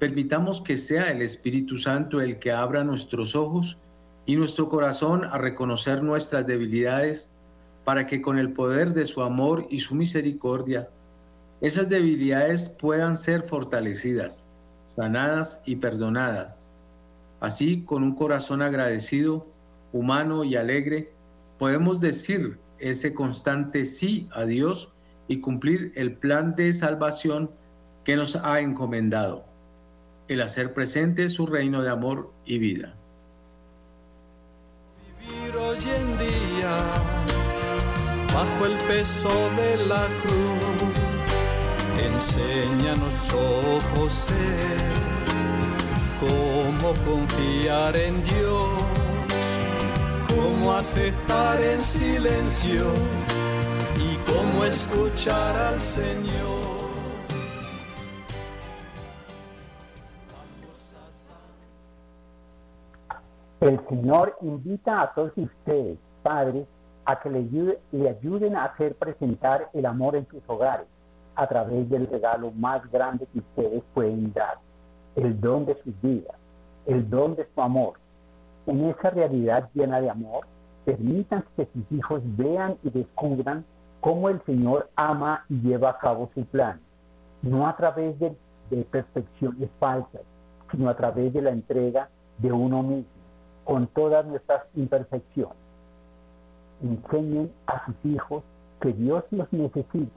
permitamos 0.00 0.60
que 0.60 0.76
sea 0.76 1.12
el 1.12 1.22
Espíritu 1.22 1.78
Santo 1.78 2.20
el 2.20 2.40
que 2.40 2.50
abra 2.50 2.82
nuestros 2.82 3.36
ojos 3.36 3.78
y 4.26 4.34
nuestro 4.34 4.68
corazón 4.68 5.22
a 5.22 5.38
reconocer 5.38 6.02
nuestras 6.02 6.44
debilidades 6.44 7.32
para 7.84 8.08
que 8.08 8.20
con 8.20 8.36
el 8.36 8.52
poder 8.52 8.94
de 8.94 9.04
su 9.04 9.22
amor 9.22 9.64
y 9.70 9.78
su 9.78 9.94
misericordia, 9.94 10.88
esas 11.60 11.88
debilidades 11.88 12.68
puedan 12.68 13.16
ser 13.16 13.44
fortalecidas, 13.44 14.48
sanadas 14.86 15.62
y 15.64 15.76
perdonadas. 15.76 16.72
Así, 17.38 17.84
con 17.84 18.02
un 18.02 18.16
corazón 18.16 18.60
agradecido, 18.60 19.46
humano 19.92 20.42
y 20.42 20.56
alegre, 20.56 21.12
podemos 21.60 22.00
decir 22.00 22.58
ese 22.80 23.14
constante 23.14 23.84
sí 23.84 24.28
a 24.32 24.46
Dios 24.46 24.93
y 25.28 25.40
cumplir 25.40 25.92
el 25.96 26.12
plan 26.12 26.54
de 26.54 26.72
salvación 26.72 27.50
que 28.04 28.16
nos 28.16 28.36
ha 28.36 28.60
encomendado, 28.60 29.44
el 30.28 30.42
hacer 30.42 30.74
presente 30.74 31.28
su 31.28 31.46
reino 31.46 31.82
de 31.82 31.90
amor 31.90 32.32
y 32.44 32.58
vida. 32.58 32.94
Vivir 35.20 35.56
hoy 35.56 35.78
en 35.78 36.18
día 36.18 36.76
bajo 38.32 38.66
el 38.66 38.76
peso 38.86 39.30
de 39.56 39.86
la 39.86 40.06
cruz, 40.22 40.92
enséñanos, 42.12 43.30
oh 43.32 43.80
José, 43.96 44.34
cómo 46.20 46.92
confiar 47.04 47.96
en 47.96 48.22
Dios, 48.24 48.68
cómo 50.28 50.74
aceptar 50.74 51.62
en 51.62 51.82
silencio 51.82 52.92
cómo 54.34 54.64
escuchar 54.64 55.56
al 55.56 55.78
Señor. 55.78 56.64
El 63.60 63.80
Señor 63.88 64.36
invita 64.42 65.02
a 65.02 65.14
todos 65.14 65.32
ustedes, 65.36 65.98
padres, 66.22 66.66
a 67.06 67.20
que 67.20 67.30
le, 67.30 67.78
le 67.92 68.08
ayuden 68.08 68.56
a 68.56 68.64
hacer 68.64 68.94
presentar 68.96 69.70
el 69.72 69.86
amor 69.86 70.16
en 70.16 70.26
sus 70.28 70.42
hogares 70.46 70.86
a 71.36 71.46
través 71.46 71.88
del 71.88 72.06
regalo 72.06 72.50
más 72.52 72.90
grande 72.90 73.26
que 73.32 73.38
ustedes 73.38 73.82
pueden 73.94 74.32
dar, 74.32 74.58
el 75.16 75.40
don 75.40 75.64
de 75.64 75.80
sus 75.82 75.94
vidas, 76.02 76.36
el 76.86 77.08
don 77.08 77.36
de 77.36 77.46
su 77.54 77.62
amor. 77.62 77.94
En 78.66 78.84
esa 78.84 79.10
realidad 79.10 79.70
llena 79.74 80.00
de 80.00 80.10
amor, 80.10 80.46
permitan 80.84 81.44
que 81.56 81.66
sus 81.72 81.90
hijos 81.90 82.20
vean 82.36 82.76
y 82.82 82.90
descubran 82.90 83.64
cómo 84.04 84.28
el 84.28 84.42
Señor 84.44 84.90
ama 84.96 85.46
y 85.48 85.62
lleva 85.62 85.88
a 85.88 85.98
cabo 85.98 86.28
su 86.34 86.44
plan, 86.44 86.78
no 87.40 87.66
a 87.66 87.74
través 87.74 88.18
de, 88.18 88.36
perfecciones 88.90 89.70
falsas, 89.78 90.20
sino 90.70 90.90
a 90.90 90.96
través 90.96 91.32
de 91.32 91.40
la 91.40 91.50
entrega 91.50 92.10
de 92.38 92.52
uno 92.52 92.82
mismo, 92.82 93.08
con 93.64 93.86
todas 93.88 94.26
nuestras 94.26 94.62
imperfecciones. 94.74 95.56
Enseñen 96.82 97.50
a 97.66 97.86
sus 97.86 97.94
hijos 98.04 98.42
que 98.82 98.92
Dios 98.92 99.24
los 99.30 99.50
necesita. 99.54 100.12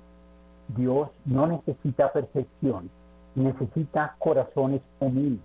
Dios 0.76 1.10
no 1.24 1.48
necesita 1.48 2.12
perfección, 2.12 2.90
necesita 3.36 4.18
corazones 4.20 4.82
humildes, 5.00 5.40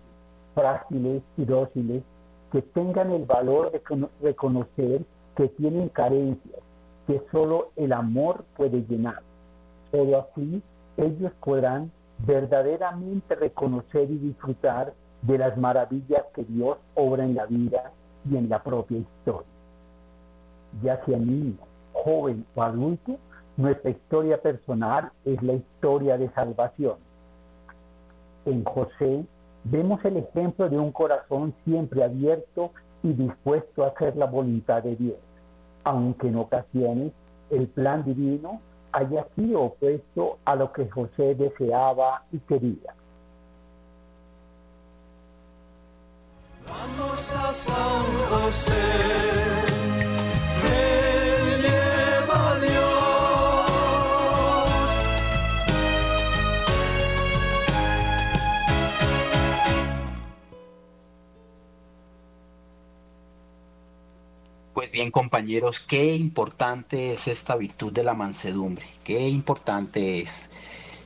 frágiles 0.55 1.22
y 1.36 1.45
dóciles, 1.45 2.03
que 2.51 2.62
tengan 2.62 3.12
el 3.12 3.24
valor 3.24 3.70
de 3.70 3.80
cono- 3.82 4.11
reconocer 4.20 5.03
que 5.36 5.47
tienen 5.51 5.90
carencias, 5.90 6.61
que 7.07 7.20
solo 7.30 7.70
el 7.76 7.92
amor 7.92 8.44
puede 8.57 8.84
llenar. 8.88 9.22
Solo 9.90 10.20
así 10.20 10.62
ellos 10.96 11.32
podrán 11.44 11.90
verdaderamente 12.26 13.34
reconocer 13.34 14.11
y 14.11 14.18
disfrutar 14.18 14.92
de 15.22 15.38
las 15.38 15.57
maravillas 15.57 16.24
que 16.34 16.44
Dios 16.44 16.78
obra 16.94 17.24
en 17.24 17.34
la 17.34 17.46
vida 17.46 17.92
y 18.28 18.36
en 18.36 18.48
la 18.48 18.62
propia 18.62 18.98
historia. 18.98 19.46
Ya 20.82 21.05
sea 21.05 21.18
niño, 21.18 21.57
joven 21.92 22.44
o 22.55 22.62
adulto, 22.62 23.18
nuestra 23.57 23.90
historia 23.90 24.40
personal 24.40 25.11
es 25.24 25.42
la 25.42 25.55
historia 25.55 26.16
de 26.16 26.30
salvación. 26.30 26.96
En 28.46 28.64
José 28.64 29.24
vemos 29.64 30.05
el 30.05 30.16
ejemplo 30.16 30.68
de 30.68 30.78
un 30.78 30.90
corazón 30.90 31.55
siempre 31.64 32.03
abierto 32.03 32.72
y 33.03 33.12
dispuesto 33.12 33.84
a 33.84 33.88
hacer 33.88 34.16
la 34.16 34.26
voluntad 34.26 34.82
de 34.82 34.96
Dios, 34.96 35.16
aunque 35.85 36.28
en 36.28 36.37
ocasiones 36.37 37.12
el 37.51 37.68
plan 37.68 38.05
divino 38.05 38.61
haya 38.93 39.26
sido 39.35 39.62
opuesto 39.62 40.39
a 40.45 40.55
lo 40.55 40.72
que 40.72 40.89
José 40.89 41.35
deseaba 41.35 42.22
y 42.33 42.39
quería. 42.41 42.95
Vamos 46.68 47.35
a 47.35 47.53
San 47.53 48.05
José, 48.30 48.72
compañeros, 65.11 65.80
qué 65.80 66.14
importante 66.14 67.12
es 67.12 67.28
esta 67.28 67.57
virtud 67.57 67.92
de 67.92 68.05
la 68.05 68.14
mansedumbre, 68.14 68.86
qué 69.05 69.28
importante 69.28 70.20
es. 70.20 70.50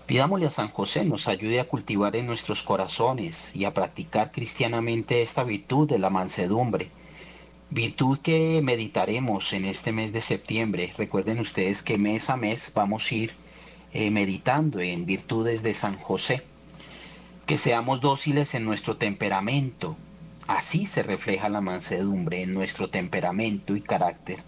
Pidámosle 0.06 0.46
a 0.46 0.50
San 0.50 0.68
José 0.68 1.04
nos 1.04 1.26
ayude 1.26 1.58
a 1.58 1.64
cultivar 1.64 2.14
en 2.14 2.26
nuestros 2.26 2.62
corazones 2.62 3.50
y 3.56 3.64
a 3.64 3.74
practicar 3.74 4.30
cristianamente 4.30 5.22
esta 5.22 5.42
virtud 5.42 5.88
de 5.88 5.98
la 5.98 6.10
mansedumbre. 6.10 6.90
Virtud 7.70 8.18
que 8.18 8.60
meditaremos 8.62 9.52
en 9.52 9.64
este 9.64 9.90
mes 9.90 10.12
de 10.12 10.20
septiembre. 10.20 10.92
Recuerden 10.96 11.40
ustedes 11.40 11.82
que 11.82 11.98
mes 11.98 12.30
a 12.30 12.36
mes 12.36 12.70
vamos 12.72 13.10
a 13.10 13.14
ir 13.16 13.32
eh, 13.92 14.12
meditando 14.12 14.78
en 14.78 15.06
virtudes 15.06 15.64
de 15.64 15.74
San 15.74 15.96
José. 15.98 16.44
Que 17.46 17.58
seamos 17.58 18.00
dóciles 18.00 18.54
en 18.54 18.64
nuestro 18.64 18.96
temperamento, 18.96 19.96
Así 20.46 20.86
se 20.86 21.02
refleja 21.02 21.48
la 21.48 21.60
mansedumbre 21.60 22.42
en 22.42 22.52
nuestro 22.52 22.88
temperamento 22.88 23.74
y 23.74 23.80
carácter, 23.80 24.38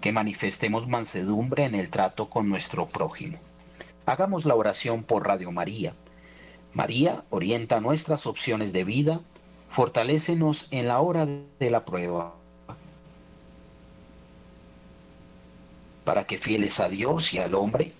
que 0.00 0.10
manifestemos 0.10 0.88
mansedumbre 0.88 1.64
en 1.64 1.74
el 1.74 1.90
trato 1.90 2.30
con 2.30 2.48
nuestro 2.48 2.86
prójimo. 2.86 3.38
Hagamos 4.06 4.46
la 4.46 4.54
oración 4.54 5.02
por 5.02 5.26
Radio 5.26 5.52
María. 5.52 5.94
María 6.72 7.22
orienta 7.28 7.80
nuestras 7.80 8.26
opciones 8.26 8.72
de 8.72 8.84
vida, 8.84 9.20
fortalécenos 9.68 10.68
en 10.70 10.88
la 10.88 11.00
hora 11.00 11.26
de 11.26 11.70
la 11.70 11.84
prueba, 11.84 12.34
para 16.04 16.24
que 16.24 16.38
fieles 16.38 16.80
a 16.80 16.88
Dios 16.88 17.34
y 17.34 17.38
al 17.38 17.54
hombre, 17.54 17.92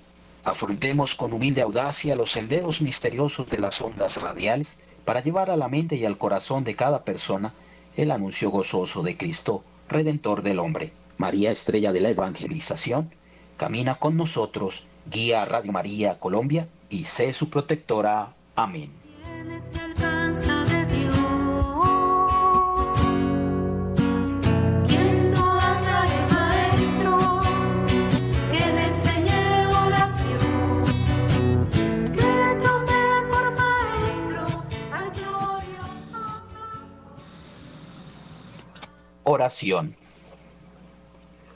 afrontemos 0.42 1.14
con 1.14 1.34
humilde 1.34 1.60
audacia 1.60 2.16
los 2.16 2.32
senderos 2.32 2.80
misteriosos 2.80 3.48
de 3.50 3.58
las 3.58 3.80
ondas 3.80 4.20
radiales, 4.20 4.76
para 5.04 5.22
llevar 5.22 5.50
a 5.50 5.56
la 5.56 5.68
mente 5.68 5.96
y 5.96 6.04
al 6.04 6.18
corazón 6.18 6.64
de 6.64 6.76
cada 6.76 7.04
persona 7.04 7.54
el 7.96 8.10
anuncio 8.10 8.50
gozoso 8.50 9.02
de 9.02 9.16
Cristo, 9.16 9.64
Redentor 9.88 10.42
del 10.42 10.58
hombre. 10.58 10.92
María, 11.18 11.50
estrella 11.52 11.92
de 11.92 12.00
la 12.00 12.08
evangelización, 12.08 13.10
camina 13.56 13.96
con 13.96 14.16
nosotros, 14.16 14.86
guía 15.10 15.42
a 15.42 15.44
Radio 15.44 15.72
María 15.72 16.18
Colombia 16.18 16.68
y 16.88 17.04
sé 17.04 17.32
su 17.32 17.50
protectora. 17.50 18.34
Amén. 18.56 18.90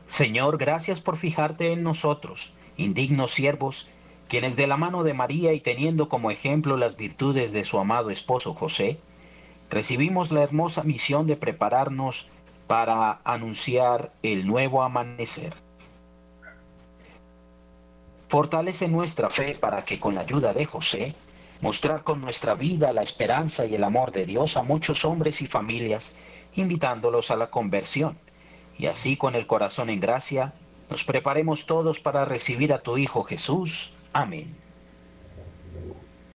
Señor, 0.08 0.56
gracias 0.56 1.00
por 1.00 1.16
fijarte 1.16 1.72
en 1.72 1.82
nosotros, 1.82 2.52
indignos 2.76 3.32
siervos, 3.32 3.88
quienes 4.28 4.56
de 4.56 4.66
la 4.66 4.76
mano 4.76 5.04
de 5.04 5.14
María 5.14 5.52
y 5.52 5.60
teniendo 5.60 6.08
como 6.08 6.30
ejemplo 6.30 6.76
las 6.76 6.96
virtudes 6.96 7.52
de 7.52 7.64
su 7.64 7.78
amado 7.78 8.10
esposo 8.10 8.54
José, 8.54 8.98
recibimos 9.70 10.32
la 10.32 10.42
hermosa 10.42 10.82
misión 10.82 11.26
de 11.26 11.36
prepararnos 11.36 12.28
para 12.66 13.20
anunciar 13.24 14.12
el 14.22 14.46
nuevo 14.46 14.82
amanecer. 14.82 15.54
Fortalece 18.28 18.88
nuestra 18.88 19.30
fe 19.30 19.54
para 19.54 19.84
que 19.84 20.00
con 20.00 20.14
la 20.16 20.22
ayuda 20.22 20.52
de 20.52 20.66
José, 20.66 21.14
mostrar 21.60 22.02
con 22.02 22.20
nuestra 22.20 22.54
vida 22.54 22.92
la 22.92 23.02
esperanza 23.02 23.64
y 23.64 23.76
el 23.76 23.84
amor 23.84 24.12
de 24.12 24.26
Dios 24.26 24.56
a 24.56 24.62
muchos 24.62 25.04
hombres 25.04 25.40
y 25.40 25.46
familias, 25.46 26.12
invitándolos 26.56 27.30
a 27.30 27.36
la 27.36 27.50
conversión. 27.50 28.18
Y 28.78 28.86
así 28.86 29.16
con 29.16 29.34
el 29.34 29.46
corazón 29.46 29.90
en 29.90 30.00
gracia, 30.00 30.52
nos 30.90 31.04
preparemos 31.04 31.66
todos 31.66 32.00
para 32.00 32.24
recibir 32.24 32.72
a 32.72 32.78
tu 32.78 32.98
Hijo 32.98 33.22
Jesús. 33.22 33.92
Amén. 34.12 34.65